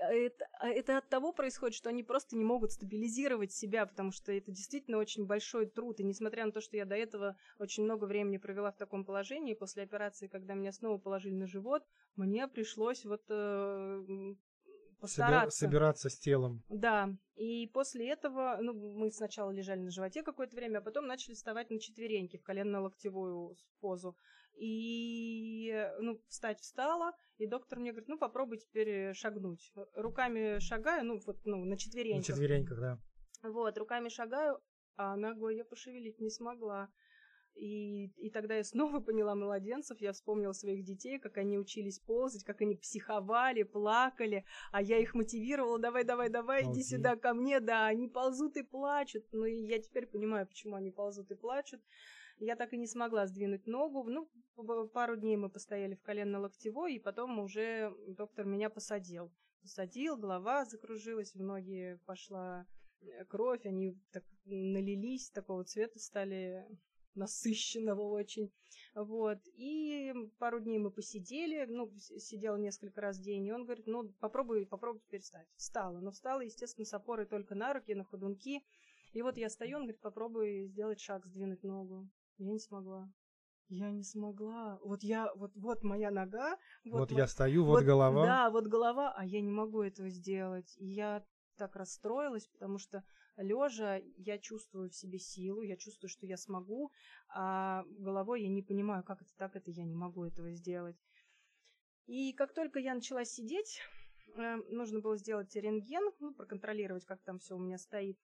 [0.00, 4.12] А Это, а это от того происходит, что они просто не могут стабилизировать себя, потому
[4.12, 6.00] что это действительно очень большой труд.
[6.00, 9.52] И несмотря на то, что я до этого очень много времени провела в таком положении,
[9.52, 11.84] после операции, когда меня снова положили на живот,
[12.16, 14.34] мне пришлось вот э,
[15.00, 15.58] Собира- постараться.
[15.58, 16.62] собираться с телом.
[16.68, 21.34] Да, и после этого, ну, мы сначала лежали на животе какое-то время, а потом начали
[21.34, 24.16] вставать на четвереньки в коленно-локтевую позу.
[24.54, 29.72] И, ну, встать встала, и доктор мне говорит, ну, попробуй теперь э, шагнуть.
[29.94, 32.26] Руками шагаю, ну, вот, ну, на На четвереньках.
[32.26, 32.98] четвереньках, да.
[33.42, 34.60] Вот, руками шагаю,
[34.96, 36.90] а ногой я пошевелить не смогла.
[37.54, 42.44] И, и тогда я снова поняла младенцев, я вспомнила своих детей, как они учились ползать,
[42.44, 46.82] как они психовали, плакали, а я их мотивировала, давай, давай, давай, иди Ползи.
[46.82, 50.90] сюда ко мне, да, они ползут и плачут, ну и я теперь понимаю, почему они
[50.90, 51.82] ползут и плачут.
[52.38, 54.30] Я так и не смогла сдвинуть ногу, ну,
[54.94, 59.30] пару дней мы постояли в коленно-локтевой, и потом уже доктор меня посадил.
[59.60, 62.66] Посадил, голова закружилась, в ноги пошла
[63.02, 66.66] э, кровь, они так налились, такого цвета стали
[67.14, 68.50] насыщенного очень.
[68.94, 69.38] Вот.
[69.56, 73.86] И пару дней мы посидели, ну, с- сидела несколько раз в день, и он говорит,
[73.86, 75.48] ну, попробуй, попробуй теперь встать.
[75.56, 78.64] Встала, но встала, естественно, с опорой только на руки, на ходунки.
[79.12, 82.08] И вот я стою, он говорит, попробуй сделать шаг, сдвинуть ногу.
[82.38, 83.10] Я не смогла.
[83.68, 84.78] Я не смогла.
[84.84, 86.56] Вот я, вот, вот моя нога.
[86.84, 88.24] Вот, мо- я стою, вот, голова.
[88.26, 90.74] Да, вот голова, а я не могу этого сделать.
[90.78, 91.24] И я
[91.56, 93.04] так расстроилась, потому что
[93.42, 96.92] лежа я чувствую в себе силу, я чувствую, что я смогу,
[97.28, 100.96] а головой я не понимаю, как это так, это я не могу этого сделать.
[102.06, 103.80] И как только я начала сидеть,
[104.36, 108.18] э, нужно было сделать рентген, ну, проконтролировать, как там все у меня стоит.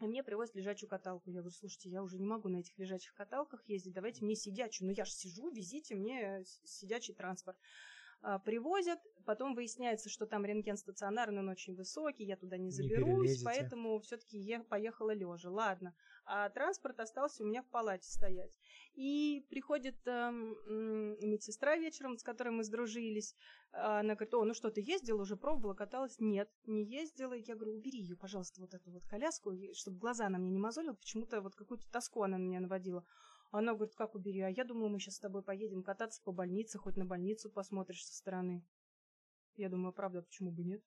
[0.00, 1.28] И мне привозят лежачую каталку.
[1.28, 4.88] Я говорю, слушайте, я уже не могу на этих лежачих каталках ездить, давайте мне сидячую.
[4.88, 7.58] Ну я же сижу, везите мне сидячий транспорт.
[8.22, 12.70] А, привозят, потом выясняется, что там рентген стационарный, он очень высокий, я туда не Не
[12.70, 13.44] заберусь, перелезете.
[13.44, 15.50] поэтому все-таки я поехала лежа.
[15.50, 15.94] Ладно.
[16.26, 18.50] А транспорт остался у меня в палате стоять.
[18.94, 20.54] И приходит м,
[21.20, 23.34] медсестра вечером, с которой мы сдружились.
[23.72, 26.16] А Она говорит, о, ну что, ты ездила, уже пробовала, каталась?
[26.18, 27.32] Нет, не ездила.
[27.32, 30.94] Я говорю, убери ее, пожалуйста, вот эту вот коляску, чтобы глаза на мне не мозолила.
[30.94, 33.04] Почему-то вот какую-то тоску она на меня наводила.
[33.50, 34.40] Она говорит, как убери?
[34.40, 38.04] А я думаю, мы сейчас с тобой поедем кататься по больнице, хоть на больницу посмотришь
[38.06, 38.64] со стороны.
[39.56, 40.82] Я думаю, правда, почему бы нет?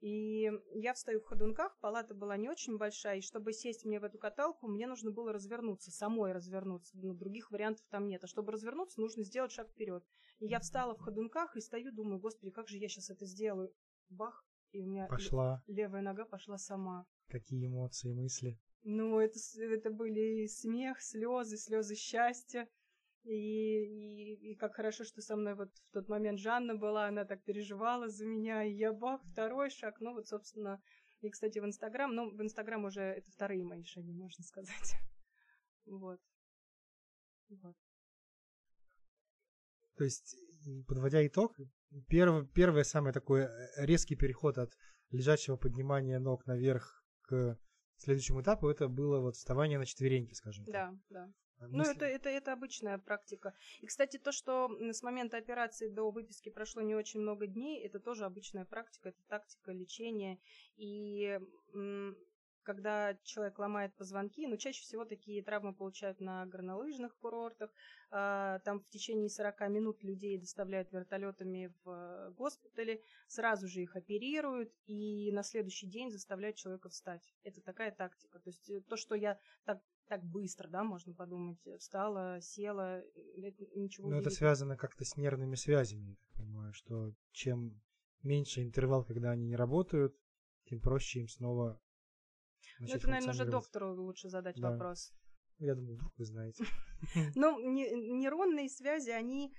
[0.00, 4.04] И я встаю в ходунках, палата была не очень большая, и чтобы сесть мне в
[4.04, 6.98] эту каталку, мне нужно было развернуться, самой развернуться.
[6.98, 8.22] Ну, других вариантов там нет.
[8.22, 10.04] А чтобы развернуться, нужно сделать шаг вперед.
[10.38, 13.72] И я встала в ходунках и стою, думаю, господи, как же я сейчас это сделаю?
[14.10, 15.62] Бах, и у меня Пошла.
[15.66, 17.06] левая нога пошла сама.
[17.28, 18.58] Какие эмоции, мысли.
[18.88, 22.68] Ну, это, это были и смех, слезы, слезы счастья.
[23.24, 27.24] И, и, и как хорошо, что со мной вот в тот момент Жанна была, она
[27.24, 30.80] так переживала за меня, и я бах, второй шаг, ну вот, собственно,
[31.20, 34.94] и, кстати, в Инстаграм, ну, в Инстаграм уже это вторые мои шаги, можно сказать.
[35.86, 36.20] Вот.
[37.48, 37.76] Вот.
[39.96, 40.36] То есть,
[40.86, 41.56] подводя итог,
[42.08, 44.72] первый, первый самый такой резкий переход от
[45.10, 47.56] лежачего поднимания ног наверх к
[47.98, 50.72] следующему этапу, это было вот вставание на четвереньки, скажем так.
[50.72, 51.32] Да, да.
[51.58, 53.54] А ну, это, это, это обычная практика.
[53.80, 57.98] И, кстати, то, что с момента операции до выписки прошло не очень много дней, это
[57.98, 60.38] тоже обычная практика, это тактика лечения.
[60.76, 61.40] И
[62.66, 67.70] когда человек ломает позвонки, но ну, чаще всего такие травмы получают на горнолыжных курортах.
[68.10, 74.72] А, там в течение 40 минут людей доставляют вертолетами в госпитале, сразу же их оперируют
[74.86, 77.32] и на следующий день заставляют человека встать.
[77.44, 78.40] Это такая тактика.
[78.40, 83.02] То есть э, то, что я так так быстро, да, можно подумать, встала, села,
[83.74, 87.82] ничего Но это связано как-то с нервными связями, я так понимаю, что чем
[88.22, 90.16] меньше интервал, когда они не работают,
[90.66, 91.80] тем проще им снова
[92.80, 94.70] ну, это, наверное, уже доктору лучше задать да.
[94.70, 95.12] вопрос.
[95.58, 96.64] Я думаю, вдруг вы знаете.
[97.34, 99.52] Ну, нейронные связи, они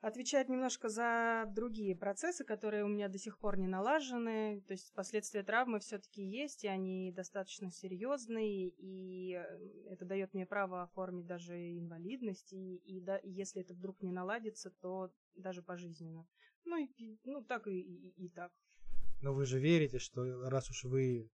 [0.00, 4.62] отвечают немножко за другие процессы, которые у меня до сих пор не налажены.
[4.66, 10.46] То есть последствия травмы все-таки есть, и они достаточно серьезные, и э, это дает мне
[10.46, 15.62] право оформить даже инвалидность, и, и, да, и если это вдруг не наладится, то даже
[15.62, 16.26] пожизненно.
[16.64, 18.52] Ну, и, ну так и, и, и так.
[19.20, 21.28] Но вы же верите, что раз уж вы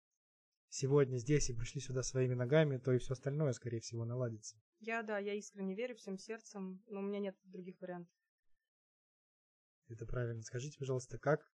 [0.71, 4.57] сегодня здесь и пришли сюда своими ногами, то и все остальное, скорее всего, наладится.
[4.79, 8.15] Я, да, я искренне верю всем сердцем, но у меня нет других вариантов.
[9.89, 10.43] Это правильно.
[10.43, 11.53] Скажите, пожалуйста, как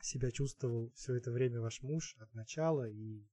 [0.00, 3.24] себя чувствовал все это время ваш муж от начала и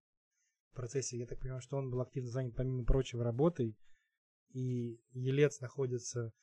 [0.72, 3.78] в процессе, я так понимаю, что он был активно занят, помимо прочего, работой,
[4.49, 6.34] и Елец находится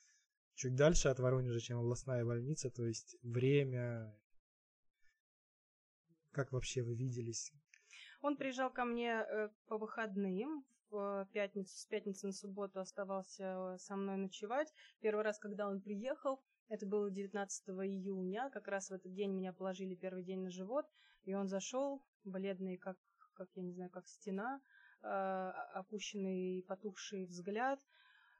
[0.54, 4.16] чуть дальше от Воронежа, чем областная больница, то есть время,
[6.32, 7.52] как вообще вы виделись,
[8.22, 13.78] он приезжал ко мне э, по выходным, в пятницу, с пятницы на субботу оставался э,
[13.78, 14.72] со мной ночевать.
[15.00, 19.52] Первый раз, когда он приехал, это было 19 июня, как раз в этот день меня
[19.52, 20.86] положили первый день на живот,
[21.24, 22.96] и он зашел, бледный, как,
[23.34, 24.60] как я не знаю, как стена,
[25.02, 25.06] э,
[25.74, 27.80] опущенный, потухший взгляд,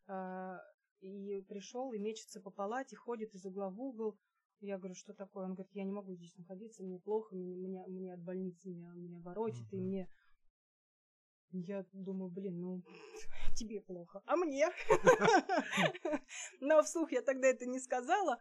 [0.09, 0.59] э,
[1.01, 4.19] и пришел и мечется по палате, ходит из угла в угол,
[4.61, 5.45] я говорю, что такое?
[5.45, 8.93] Он говорит, я не могу здесь находиться, мне плохо, мне, мне, мне от больницы меня,
[8.95, 9.77] меня воротит, uh-huh.
[9.77, 10.11] и мне...
[11.53, 12.83] Я думаю, блин, ну,
[13.57, 14.69] тебе плохо, а мне?
[16.61, 18.41] Но вслух я тогда это не сказала.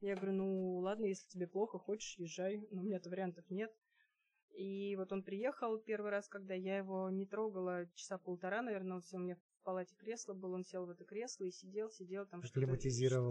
[0.00, 2.66] Я говорю, ну, ладно, если тебе плохо, хочешь, езжай.
[2.70, 3.70] Но у меня-то вариантов нет.
[4.54, 9.02] И вот он приехал первый раз, когда я его не трогала, часа полтора, наверное, он
[9.02, 9.20] все у
[9.58, 12.60] меня палате кресло было, он сел в это кресло и сидел, сидел там что-то,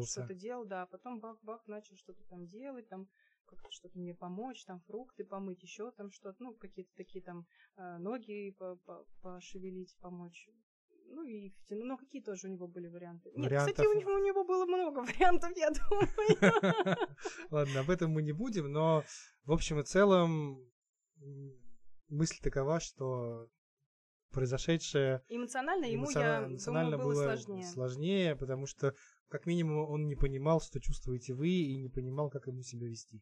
[0.06, 3.08] что-то делал, да, потом бах-бах начал что-то там делать, там
[3.46, 7.48] как-то что-то мне помочь, там фрукты помыть, еще там что-то, ну, какие-то такие там
[7.78, 8.56] э, ноги
[9.22, 10.50] пошевелить, помочь.
[11.10, 13.32] Ну и втяну, но какие тоже у него были варианты.
[13.34, 16.10] Нет, кстати, у него, у него было много вариантов, я думаю.
[17.50, 19.06] Ладно, об этом мы не будем, но
[19.46, 20.60] в общем и целом
[22.10, 23.48] мысль такова, что
[24.32, 27.64] произошедшее эмоционально ему эмоционально, я эмоционально думаю, было, было сложнее.
[27.66, 28.94] сложнее, потому что
[29.28, 33.22] как минимум он не понимал, что чувствуете вы, и не понимал, как ему себя вести.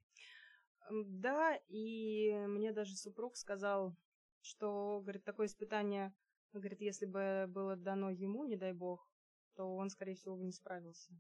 [0.89, 3.95] Да, и мне даже супруг сказал,
[4.41, 6.13] что, говорит, такое испытание,
[6.53, 9.09] говорит, если бы было дано ему, не дай бог,
[9.55, 11.11] то он, скорее всего, бы не справился.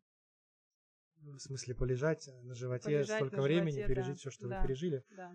[1.21, 4.61] В смысле, полежать на животе полежать столько на времени, животе, пережить да, все, что да,
[4.61, 5.03] вы пережили?
[5.09, 5.33] Да.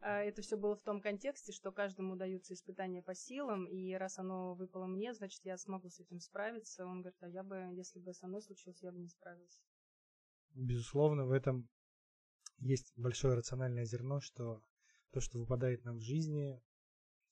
[0.00, 4.18] А, это все было в том контексте, что каждому даются испытания по силам, и раз
[4.18, 6.86] оно выпало мне, значит, я смогу с этим справиться.
[6.86, 9.60] Он говорит, а я бы, если бы со мной случилось, я бы не справился.
[10.54, 11.68] Безусловно, в этом
[12.58, 14.62] есть большое рациональное зерно, что
[15.10, 16.60] то, что выпадает нам в жизни,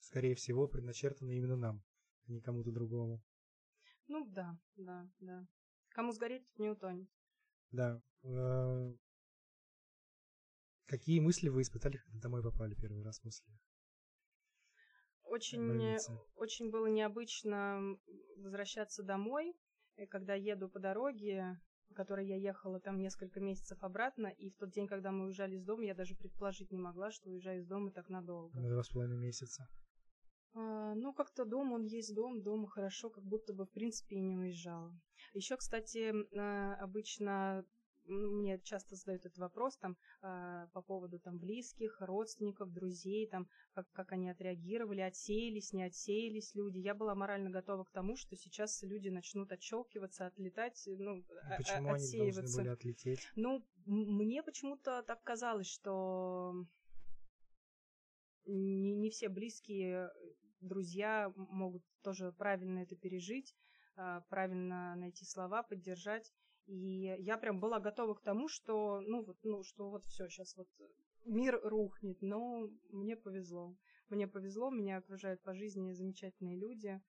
[0.01, 1.85] скорее всего, предначертано именно нам,
[2.27, 3.23] а не кому-то другому.
[4.09, 5.47] Ну да, да, да.
[5.91, 7.09] Кому сгореть, не утонет.
[7.71, 8.03] Да.
[10.87, 13.47] Э, Какие мысли вы испытали, когда домой попали первый раз после?
[15.25, 15.99] Очень,
[16.37, 17.99] очень было необычно
[18.37, 19.57] возвращаться домой,
[19.97, 24.57] и когда еду по дороге, по которой я ехала там несколько месяцев обратно, и в
[24.57, 27.67] тот день, когда мы уезжали из дома, я даже предположить не могла, что уезжаю из
[27.67, 28.59] дома так надолго.
[28.61, 29.69] На два с половиной месяца.
[30.55, 34.21] А, ну, как-то дом, он есть дом, дома хорошо, как будто бы, в принципе, и
[34.21, 34.99] не уезжала.
[35.35, 37.67] Еще, кстати, а, обычно
[38.07, 43.91] мне часто задают этот вопрос там э, по поводу там близких, родственников, друзей, там как,
[43.93, 46.79] как они отреагировали, отсеялись, не отсеялись люди.
[46.79, 51.25] Я была морально готова к тому, что сейчас люди начнут отщелкиваться, отлетать, ну, И
[51.59, 52.21] почему отсеиваться.
[52.23, 53.29] они должны были отлететь?
[53.37, 56.55] Ну, мне почему-то так казалось, что
[58.47, 60.11] не, не все близкие
[60.61, 63.55] друзья могут тоже правильно это пережить,
[63.97, 66.33] а, правильно найти слова, поддержать.
[66.67, 70.57] И я прям была готова к тому, что, ну вот, ну, что вот все, сейчас
[70.57, 70.69] вот
[71.25, 73.77] мир рухнет, но мне повезло.
[74.09, 77.01] Мне повезло, меня окружают по жизни замечательные люди,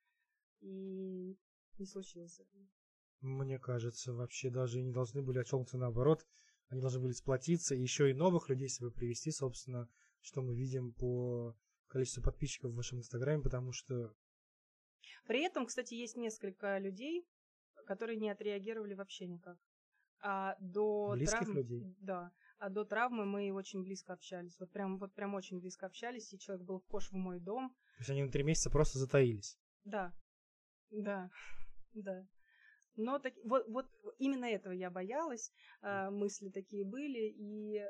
[0.62, 1.38] и
[1.78, 2.68] не случилось этого.
[3.22, 6.26] Мне кажется, вообще даже не должны были отчелкнуться наоборот.
[6.70, 9.89] Они должны были сплотиться, и еще и новых людей себе привести, собственно,
[10.22, 11.55] что мы видим по
[11.88, 14.14] количеству подписчиков в вашем инстаграме, потому что...
[15.26, 17.26] При этом, кстати, есть несколько людей,
[17.88, 19.58] которые не отреагировали вообще никак.
[20.22, 21.56] А до Близких травм...
[21.56, 21.96] людей?
[22.00, 22.32] Да.
[22.60, 24.60] А до травмы мы очень близко общались.
[24.60, 27.70] Вот прям, вот прям очень близко общались, и человек был вхож в мой дом.
[27.70, 29.58] То есть они на три месяца просто затаились?
[29.84, 30.14] Да.
[30.90, 31.30] Да.
[31.94, 32.28] Да.
[32.96, 35.52] Но так, вот, вот именно этого я боялась.
[35.82, 37.86] А, мысли такие были, и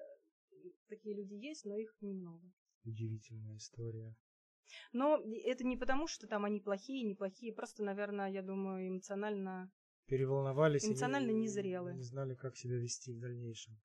[0.90, 2.52] такие люди есть, но их немного.
[2.84, 4.16] Удивительная история.
[4.92, 9.72] Но это не потому, что там они плохие, неплохие, просто, наверное, я думаю, эмоционально...
[10.08, 11.96] Переволновались Эмоционально и не, незрелые.
[11.96, 13.78] не знали, как себя вести в дальнейшем.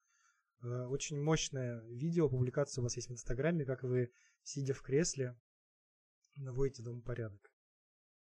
[0.63, 4.13] Э, Очень мощное видео, публикация у вас есть в Инстаграме, как вы,
[4.45, 5.37] сидя в кресле,
[6.37, 7.53] наводите дом порядок.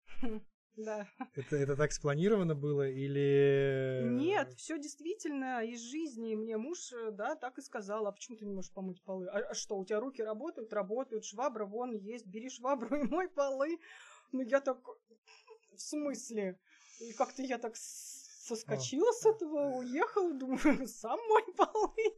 [0.76, 1.09] Да.
[1.36, 4.03] Это, это так спланировано было или...
[4.11, 6.34] Нет, все действительно из жизни.
[6.34, 9.28] Мне муж, э, да, так и сказал, а почему ты не можешь помыть полы?
[9.28, 10.72] А, а что, у тебя руки работают?
[10.72, 13.78] Работают, швабра вон есть, бери швабру и мой полы.
[14.32, 14.78] Ну я так,
[15.76, 16.59] в смысле?
[17.09, 22.16] И как-то я так соскочила с этого, уехала, думаю, сам мой полы.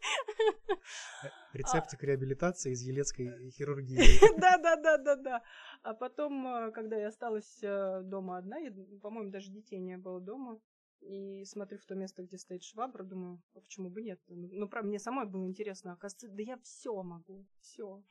[1.53, 3.97] Рецептик реабилитации из елецкой хирургии.
[4.41, 5.43] Да-да-да-да-да.
[5.82, 8.57] А потом, э, когда я осталась э, дома одна,
[9.03, 10.61] по-моему, даже детей не было дома,
[11.01, 14.20] и смотрю в то место, где стоит швабра, думаю, а почему бы нет?
[14.28, 18.03] Ну, правда, мне самой было интересно, оказывается, да я все могу, все.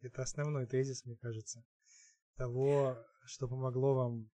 [0.00, 1.64] Это основной тезис, мне кажется,
[2.36, 4.30] того, что помогло вам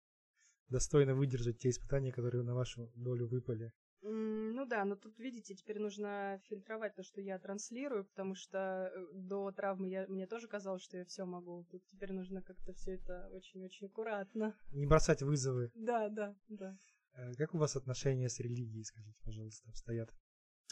[0.68, 3.72] достойно выдержать те испытания, которые на вашу долю выпали.
[4.02, 9.06] Ну да, но тут, видите, теперь нужно фильтровать то, что я транслирую, потому что э,
[9.12, 11.64] до травмы я, мне тоже казалось, что я все могу.
[11.70, 14.56] Тут теперь нужно как-то все это очень-очень аккуратно.
[14.70, 15.72] Не бросать вызовы.
[15.74, 16.76] Да, да, да.
[17.14, 20.10] Э, Как у вас отношения с религией, скажите, пожалуйста, обстоят?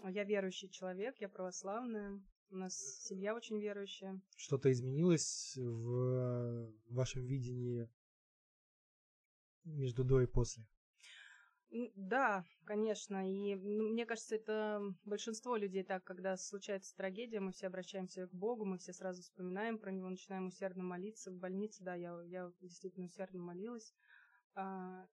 [0.04, 2.22] Я верующий человек, я православная.
[2.50, 4.20] У нас семья очень верующая.
[4.36, 7.88] Что-то изменилось в вашем видении
[9.66, 10.64] между до и после?
[11.94, 13.28] Да, конечно.
[13.28, 18.32] И ну, мне кажется, это большинство людей так, когда случается трагедия, мы все обращаемся к
[18.32, 21.30] Богу, мы все сразу вспоминаем про него, начинаем усердно молиться.
[21.30, 23.94] В больнице, да, я, я действительно усердно молилась.
[24.54, 25.06] А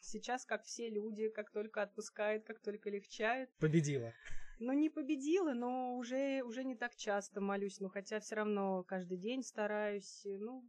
[0.00, 3.50] сейчас, как все люди, как только отпускает, как только легчает.
[3.58, 4.12] Победила.
[4.58, 9.18] Ну, не победила, но уже, уже не так часто молюсь, но хотя все равно каждый
[9.18, 10.22] день стараюсь.
[10.24, 10.64] Ну,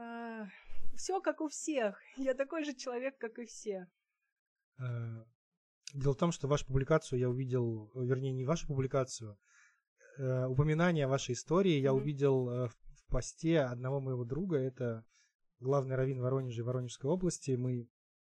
[0.00, 0.48] а,
[0.96, 2.00] все как у всех.
[2.16, 3.86] Я такой же человек, как и все.
[4.78, 5.24] Э,
[5.92, 9.36] Дело в том, что вашу публикацию я увидел, вернее, не вашу публикацию,
[10.18, 15.04] э, упоминание вашей истории я увидел э, в в посте одного моего друга, это
[15.58, 17.52] главный раввин Воронежа и Воронежской области.
[17.52, 17.88] Мы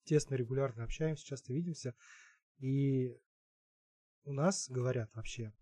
[0.03, 1.93] тесно, регулярно общаемся, часто видимся.
[2.57, 3.15] И
[4.23, 5.53] у нас говорят вообще,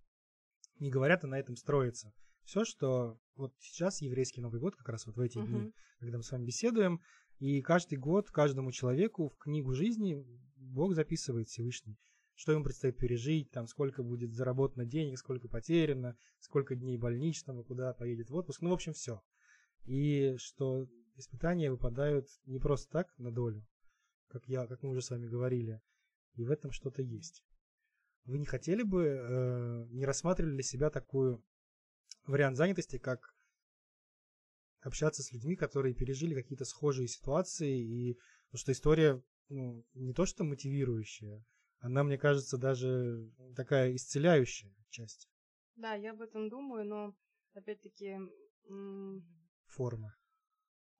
[0.79, 2.13] не говорят, а на этом строится.
[2.43, 5.73] Все, что вот сейчас еврейский Новый год, как раз вот в эти дни, Мгм.
[5.99, 7.01] когда мы с вами беседуем,
[7.39, 10.23] и каждый год каждому человеку в книгу жизни
[10.57, 11.97] Бог записывает Всевышний,
[12.35, 17.93] что ему предстоит пережить, там сколько будет заработано денег, сколько потеряно, сколько дней больничного, куда
[17.93, 19.21] поедет в отпуск, ну, в общем, все.
[19.85, 23.65] И что испытания выпадают не просто так на долю,
[24.27, 25.81] как, я, как мы уже с вами говорили,
[26.35, 27.43] и в этом что-то есть.
[28.25, 31.43] Вы не хотели бы, э, не рассматривали для себя такую
[32.25, 33.35] вариант занятости, как
[34.81, 40.25] общаться с людьми, которые пережили какие-то схожие ситуации, и потому что история ну, не то
[40.25, 41.43] что мотивирующая,
[41.79, 45.29] она, мне кажется, даже такая исцеляющая часть
[45.75, 47.15] Да, я об этом думаю, но
[47.53, 48.17] опять-таки,
[49.65, 50.15] форма.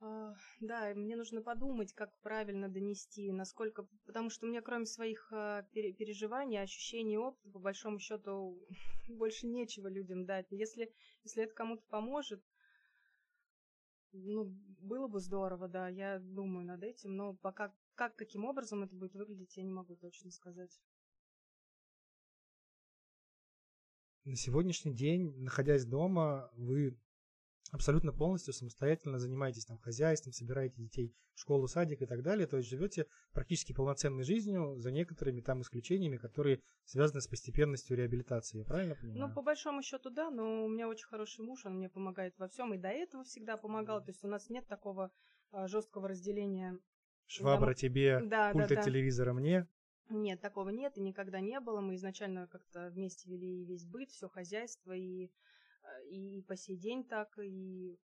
[0.01, 5.63] А, да, мне нужно подумать, как правильно донести, насколько, потому что мне кроме своих а,
[5.71, 8.59] пере- переживаний, ощущений, опыта, по большому счету,
[9.07, 10.47] больше нечего людям дать.
[10.49, 10.91] Если,
[11.23, 12.43] если это кому-то поможет,
[14.13, 14.45] Ну,
[14.81, 19.13] было бы здорово, да, я думаю над этим, но пока как, каким образом это будет
[19.13, 20.81] выглядеть, я не могу точно сказать.
[24.25, 26.97] На сегодняшний день, находясь дома, вы
[27.71, 32.57] абсолютно полностью самостоятельно занимаетесь там хозяйством, собираете детей в школу, садик и так далее, то
[32.57, 38.65] есть живете практически полноценной жизнью за некоторыми там исключениями, которые связаны с постепенностью реабилитации, я
[38.65, 39.27] правильно понимаю?
[39.27, 42.47] Ну, по большому счету, да, но у меня очень хороший муж, он мне помогает во
[42.47, 45.11] всем, и до этого всегда помогал, то есть у нас нет такого
[45.51, 46.77] а, жесткого разделения.
[47.25, 47.75] Швабра Дом...
[47.75, 48.81] тебе, да, пульта да, да.
[48.81, 49.67] телевизора мне.
[50.09, 51.79] Нет, такого нет и никогда не было.
[51.79, 55.31] Мы изначально как-то вместе вели весь быт, все хозяйство, и
[56.09, 57.97] и по сей день так, и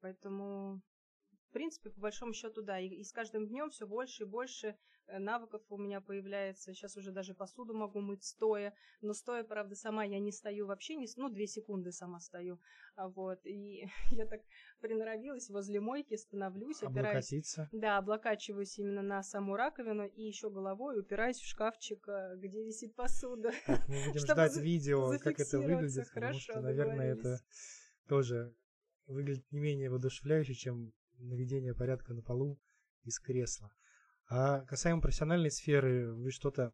[0.00, 0.80] поэтому,
[1.48, 4.76] в принципе, по большому счету, да, и, и с каждым днем все больше и больше
[5.06, 6.74] э, навыков у меня появляется.
[6.74, 10.96] Сейчас уже даже посуду могу мыть стоя, но стоя, правда, сама я не стою вообще,
[10.96, 12.60] не, ну, две секунды сама стою,
[12.96, 14.42] а вот, и я так
[14.80, 17.56] приноровилась возле мойки, становлюсь, опираюсь.
[17.72, 22.94] Да, облокачиваюсь именно на саму раковину и еще головой упираюсь в шкафчик, э, где висит
[22.94, 23.52] посуда.
[23.66, 27.38] Так, мы будем ждать видео, как это выглядит, потому что, наверное, это
[28.08, 28.54] тоже
[29.06, 32.58] выглядит не менее воодушевляюще, чем наведение порядка на полу
[33.04, 33.72] из кресла.
[34.28, 36.72] А касаемо профессиональной сферы, вы что-то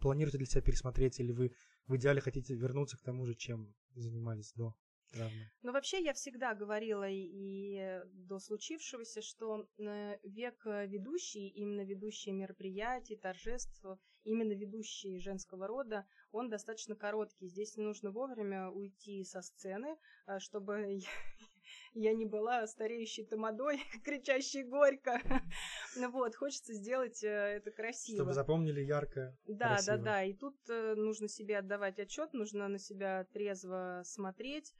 [0.00, 1.52] планируете для себя пересмотреть, или вы
[1.86, 4.74] в идеале хотите вернуться к тому же, чем занимались до?
[5.12, 5.50] Травмы.
[5.60, 12.34] Ну, вообще, я всегда говорила и, и до случившегося, что э, век ведущий, именно ведущие
[12.34, 13.84] мероприятий, торжеств,
[14.24, 17.48] именно ведущие женского рода, он достаточно короткий.
[17.48, 20.98] Здесь нужно вовремя уйти со сцены, э, чтобы
[21.94, 25.20] я не была стареющей тамадой, кричащей горько.
[25.96, 28.18] ну вот, хочется сделать э, это красиво.
[28.18, 29.36] Чтобы запомнили ярко.
[29.46, 29.96] Да, красиво.
[29.98, 30.24] да, да.
[30.24, 34.74] И тут нужно себе отдавать отчет, нужно на себя трезво смотреть.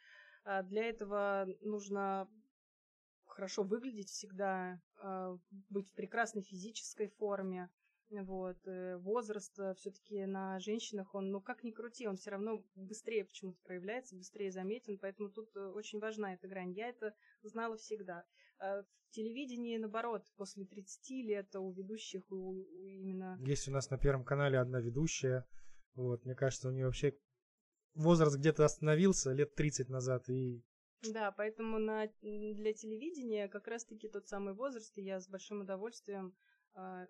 [0.45, 2.28] А, для этого нужно
[3.26, 5.37] хорошо выглядеть всегда, а,
[5.70, 7.70] быть в прекрасной физической форме.
[8.21, 8.59] Вот.
[8.67, 13.25] Э, возраст э, все-таки на женщинах, он, ну как ни крути, он все равно быстрее
[13.25, 16.73] почему-то проявляется, быстрее заметен, поэтому тут э, очень важна эта грань.
[16.73, 18.25] Я это знала всегда.
[18.59, 23.39] А в телевидении, наоборот, после 30 лет у ведущих у, у именно...
[23.41, 25.47] Есть у нас на Первом канале одна ведущая,
[25.95, 27.17] вот, мне кажется, у нее вообще
[27.95, 30.63] возраст где-то остановился лет 30 назад и
[31.11, 36.33] да, поэтому на, для телевидения как раз-таки тот самый возраст, и я с большим удовольствием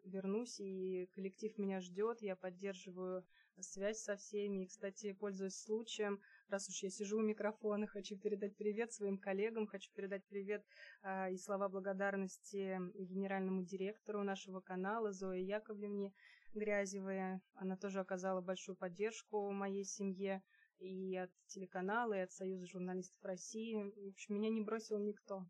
[0.05, 3.25] вернусь, и коллектив меня ждет, я поддерживаю
[3.61, 4.65] связь со всеми.
[4.65, 9.67] И, кстати, пользуясь случаем, раз уж я сижу у микрофона, хочу передать привет своим коллегам,
[9.67, 10.65] хочу передать привет
[11.03, 16.13] э, и слова благодарности генеральному директору нашего канала Зое Яковлевне
[16.55, 17.41] Грязевой.
[17.55, 20.43] Она тоже оказала большую поддержку моей семье
[20.79, 23.75] и от телеканала, и от Союза журналистов России.
[23.75, 25.47] В общем, меня не бросил никто.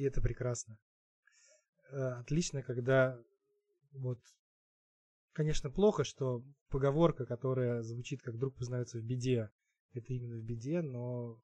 [0.00, 0.78] И это прекрасно.
[1.90, 3.20] Э, отлично, когда
[3.92, 4.18] вот
[5.32, 9.50] Конечно, плохо, что поговорка, которая звучит как «друг познается в беде»,
[9.92, 11.40] это именно в беде, но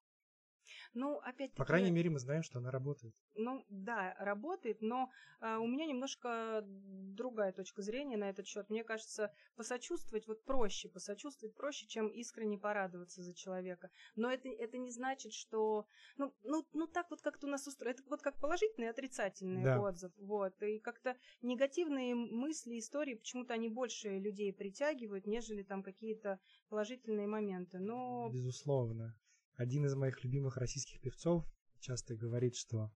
[0.95, 3.15] ну, опять По крайней мере, мы знаем, что она работает.
[3.35, 5.11] Ну, да, работает, но
[5.41, 8.69] а, у меня немножко другая точка зрения на этот счет.
[8.71, 13.91] Мне кажется, посочувствовать вот проще, посочувствовать проще, чем искренне порадоваться за человека.
[14.15, 15.87] Но это, это не значит, что...
[16.17, 17.95] Ну, ну, ну так вот как-то у нас устроено.
[17.95, 19.81] Это вот как положительный и отрицательный да.
[19.81, 20.13] отзыв.
[20.19, 20.61] Вот.
[20.63, 26.39] И как-то негативные мысли, истории, почему-то они больше людей притягивают, нежели там какие-то
[26.69, 27.79] положительные моменты.
[27.79, 28.31] Но...
[28.31, 29.15] Безусловно.
[29.57, 31.45] Один из моих любимых российских певцов
[31.81, 32.91] часто говорит, что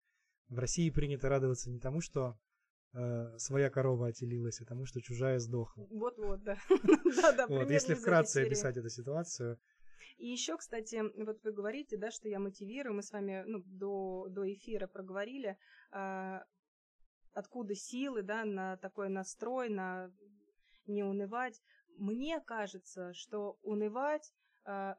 [0.50, 2.38] в России принято радоваться не тому, что
[2.94, 5.88] э, своя корова отелилась, а тому, что чужая сдохла.
[5.90, 6.58] Вот-вот, да.
[7.38, 9.58] да, Вот, если вкратце описать эту ситуацию.
[10.18, 14.28] И еще, кстати, вот вы говорите, да, что я мотивирую, мы с вами ну, до,
[14.30, 15.58] до эфира проговорили,
[15.94, 16.40] э,
[17.34, 20.12] откуда силы, да, на такой настрой, на
[20.88, 21.62] не унывать.
[21.98, 24.34] Мне кажется, что унывать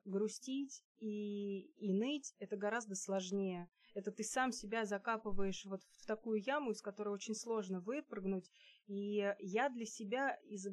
[0.04, 3.68] грустить и, и ныть это гораздо сложнее.
[3.94, 8.50] Это ты сам себя закапываешь вот в такую яму, из которой очень сложно выпрыгнуть.
[8.86, 10.66] И я для себя из,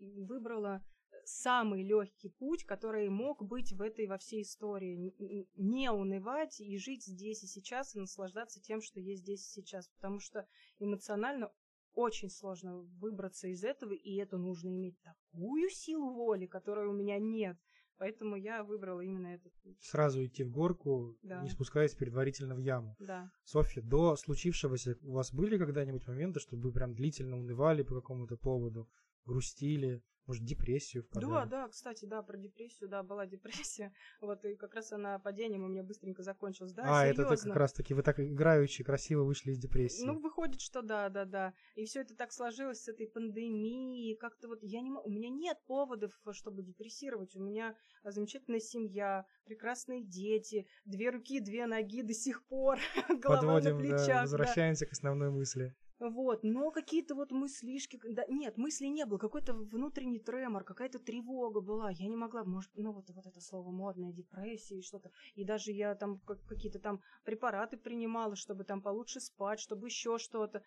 [0.00, 0.84] выбрала
[1.24, 5.14] самый легкий путь, который мог быть в этой во всей истории.
[5.56, 9.88] Не унывать и жить здесь и сейчас и наслаждаться тем, что есть здесь и сейчас.
[9.88, 10.46] Потому что
[10.78, 11.52] эмоционально
[11.94, 17.18] очень сложно выбраться из этого, и это нужно иметь такую силу воли, которой у меня
[17.18, 17.56] нет.
[17.98, 19.78] Поэтому я выбрала именно этот путь.
[19.80, 21.42] Сразу идти в горку, да.
[21.42, 22.94] не спускаясь предварительно в яму.
[22.98, 23.30] Да.
[23.44, 28.36] Софья, до случившегося у вас были когда-нибудь моменты, чтобы вы прям длительно унывали по какому-то
[28.36, 28.88] поводу,
[29.24, 31.30] грустили, может, депрессию впадали.
[31.30, 33.92] Да, да, кстати, да, про депрессию, да, была депрессия.
[34.20, 36.72] Вот, и как раз она падением у меня быстренько закончилась.
[36.72, 37.34] Да, а, серьезно.
[37.34, 40.04] это как раз-таки вы так играючи, красиво вышли из депрессии.
[40.04, 41.54] Ну, выходит, что да, да, да.
[41.74, 44.16] И все это так сложилось с этой пандемией.
[44.16, 45.08] Как-то вот я не могу.
[45.08, 47.36] У меня нет поводов, чтобы депрессировать.
[47.36, 52.78] У меня замечательная семья, прекрасные дети, две руки, две ноги до сих пор,
[53.08, 54.06] голова Подводим, на плечах.
[54.08, 54.88] да, возвращаемся да.
[54.88, 55.74] к основной мысли.
[55.98, 61.62] Вот, но какие-то вот мыслишки, да, нет, мыслей не было, какой-то внутренний тремор, какая-то тревога
[61.62, 65.44] была, я не могла, может, ну вот, вот это слово модное, депрессия и что-то, и
[65.44, 70.62] даже я там какие-то там препараты принимала, чтобы там получше спать, чтобы еще что-то,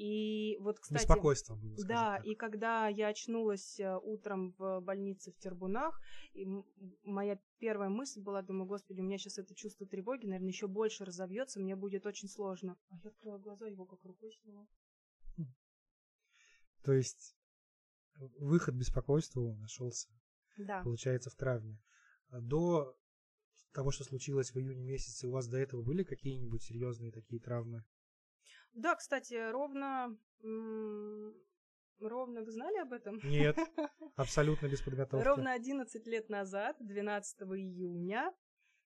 [0.00, 1.02] и вот, кстати...
[1.02, 1.58] Беспокойство.
[1.86, 2.24] Да, так.
[2.24, 6.00] и когда я очнулась э, утром в больнице в Тербунах,
[6.32, 6.46] и
[7.04, 11.04] моя первая мысль была, думаю, господи, у меня сейчас это чувство тревоги, наверное, еще больше
[11.04, 12.78] разовьется, мне будет очень сложно.
[12.88, 14.66] А я открыла глаза, его как рукой сняла.
[15.36, 15.54] Хм.
[16.82, 17.36] То есть
[18.38, 20.08] выход беспокойству нашелся,
[20.56, 20.82] да.
[20.82, 21.78] получается, в травме.
[22.30, 22.96] До
[23.74, 27.84] того, что случилось в июне месяце, у вас до этого были какие-нибудь серьезные такие травмы?
[28.74, 30.16] Да, кстати, ровно...
[32.00, 33.20] Ровно, вы знали об этом?
[33.24, 33.58] Нет,
[34.16, 35.22] абсолютно без подготовки.
[35.22, 38.32] Ровно 11 лет назад, 12 июня,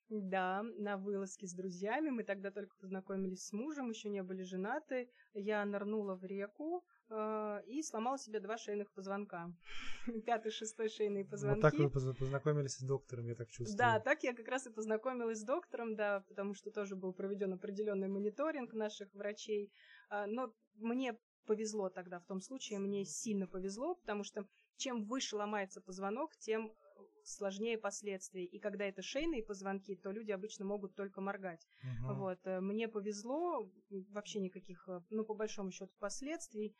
[0.08, 2.10] да, на вылазке с друзьями.
[2.10, 5.08] Мы тогда только познакомились с мужем, еще не были женаты.
[5.32, 6.84] Я нырнула в реку
[7.66, 9.52] и сломала себе два шейных позвонка.
[10.26, 11.60] Пятый, шестой шейные позвонки.
[11.60, 13.78] Вот так вы познакомились с доктором, я так чувствую.
[13.78, 17.52] Да, так я как раз и познакомилась с доктором, да, потому что тоже был проведен
[17.52, 19.72] определенный мониторинг наших врачей.
[20.08, 21.16] А, но мне
[21.46, 26.72] повезло тогда в том случае, мне сильно повезло, потому что чем выше ломается позвонок, тем
[27.24, 28.44] сложнее последствия.
[28.44, 31.66] И когда это шейные позвонки, то люди обычно могут только моргать.
[31.82, 32.14] Угу.
[32.14, 32.38] Вот.
[32.44, 33.70] Э, мне повезло,
[34.10, 36.76] вообще никаких, э, ну, по большому счету, последствий.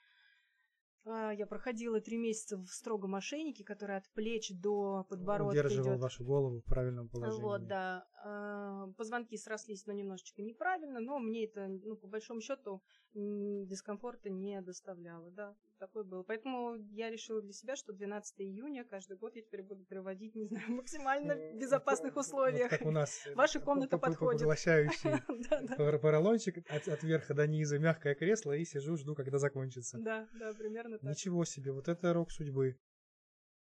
[1.07, 6.01] А, я проходила три месяца в строгом ошейнике, который от плеч до подбородка Удерживал идет.
[6.01, 7.43] вашу голову в правильном положении.
[7.43, 8.07] Вот, да.
[8.27, 12.83] А, позвонки срослись, но немножечко неправильно, но мне это, ну, по большому счету,
[13.13, 16.23] дискомфорта не доставляло, да, такое было.
[16.23, 20.47] Поэтому я решила для себя, что 12 июня каждый год я теперь буду проводить, не
[20.47, 22.71] знаю, в максимально безопасных условиях.
[22.71, 23.29] Вот как у нас.
[23.35, 24.41] Ваша комната подходит.
[24.41, 29.99] Поглощающий поролончик от, от верха до низа, мягкое кресло, и сижу, жду, когда закончится.
[29.99, 31.11] Да, да, примерно так.
[31.11, 32.79] Ничего себе, вот это рок судьбы.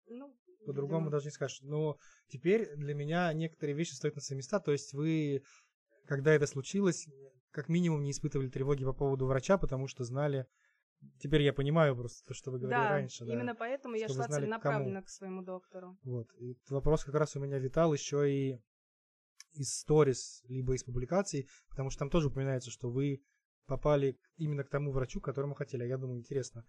[0.08, 0.36] Ну,
[0.66, 1.62] По-другому даже не скажешь.
[1.62, 1.98] Но
[2.28, 4.60] теперь для меня некоторые вещи стоят на свои места.
[4.60, 5.44] То есть вы,
[6.06, 7.08] когда это случилось,
[7.52, 10.46] как минимум не испытывали тревоги по поводу врача, потому что знали...
[11.20, 13.26] Теперь я понимаю просто то, что вы говорили да, раньше.
[13.26, 15.98] Да, именно поэтому я шла целенаправленно к, к своему доктору.
[16.04, 16.28] Вот.
[16.38, 18.60] И вопрос как раз у меня витал еще и
[19.54, 23.24] из сторис, либо из публикаций, потому что там тоже упоминается, что вы
[23.66, 25.82] попали именно к тому врачу, к которому хотели.
[25.82, 26.66] А я думаю, интересно.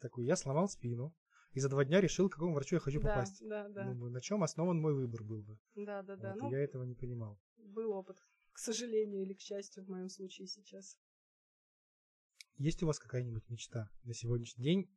[0.00, 1.12] Такой, я сломал спину,
[1.52, 3.46] и за два дня решил, к какому врачу я хочу да, попасть.
[3.46, 3.84] Да, да.
[3.84, 5.58] Думаю, на чем основан мой выбор был бы.
[5.74, 6.32] Да, да, да.
[6.34, 7.38] Вот, ну, я этого не понимал.
[7.56, 8.18] Был опыт
[8.52, 10.98] к сожалению или к счастью в моем случае сейчас.
[12.56, 14.90] Есть у вас какая-нибудь мечта на сегодняшний день?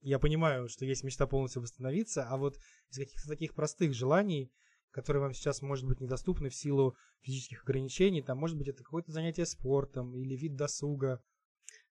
[0.00, 2.56] Я понимаю, что есть мечта полностью восстановиться, а вот
[2.90, 4.52] из каких-то таких простых желаний,
[4.90, 9.10] которые вам сейчас, может быть, недоступны в силу физических ограничений, там, может быть, это какое-то
[9.10, 11.22] занятие спортом или вид досуга.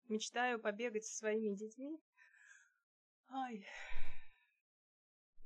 [0.07, 1.99] Мечтаю побегать со своими детьми.
[3.29, 3.65] Ай.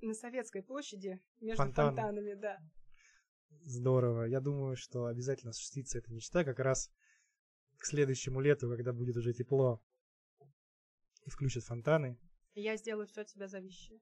[0.01, 1.95] На Советской площади между Фонтан.
[1.95, 2.57] фонтанами, да.
[3.63, 4.23] Здорово.
[4.23, 6.91] Я думаю, что обязательно осуществится эта мечта как раз
[7.77, 9.83] к следующему лету, когда будет уже тепло
[11.25, 12.17] и включат фонтаны.
[12.53, 13.99] Я сделаю все от тебя зависящее.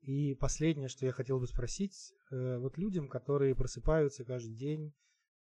[0.00, 4.94] И последнее, что я хотел бы спросить, э, вот людям, которые просыпаются каждый день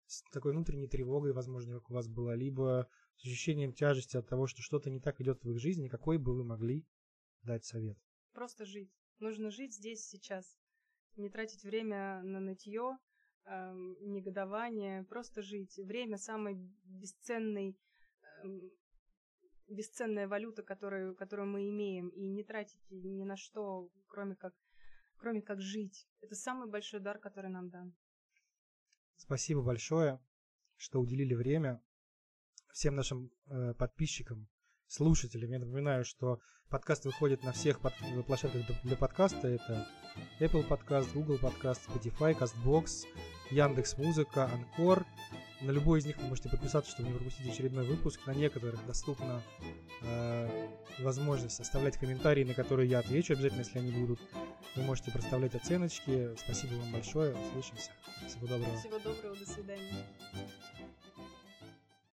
[0.07, 4.47] с такой внутренней тревогой, возможно, как у вас было, либо с ощущением тяжести от того,
[4.47, 6.85] что что-то не так идет в их жизни, какой бы вы могли
[7.43, 7.97] дать совет?
[8.33, 8.91] Просто жить.
[9.19, 10.57] Нужно жить здесь сейчас
[11.15, 12.97] не тратить время на нытье,
[13.45, 15.77] э, негодование, просто жить.
[15.77, 17.77] Время самой бесценной,
[18.43, 18.47] э,
[19.67, 24.53] бесценная валюта, которую, которую мы имеем, и не тратить ни на что, кроме как,
[25.17, 26.07] кроме как жить.
[26.21, 27.95] Это самый большой дар, который нам дан.
[29.15, 30.19] Спасибо большое,
[30.75, 31.81] что уделили время
[32.73, 34.49] всем нашим э, подписчикам,
[34.87, 35.51] слушателям.
[35.51, 36.39] Я напоминаю, что
[36.69, 37.93] подкаст выходит на всех под...
[38.25, 39.47] площадках для подкаста.
[39.47, 39.87] Это
[40.39, 43.05] Apple Podcast, Google Podcast, Spotify, CastBox,
[43.51, 45.05] Яндекс Музыка, Анкор.
[45.61, 48.19] На любой из них вы можете подписаться, чтобы не пропустить очередной выпуск.
[48.27, 49.41] На некоторых доступна
[50.01, 54.19] э, возможность оставлять комментарии, на которые я отвечу обязательно, если они будут.
[54.75, 56.35] Вы можете проставлять оценочки.
[56.37, 57.35] Спасибо вам большое.
[57.35, 57.91] Услышимся.
[58.27, 58.77] Всего доброго.
[58.77, 59.35] Всего доброго.
[59.35, 60.05] До свидания.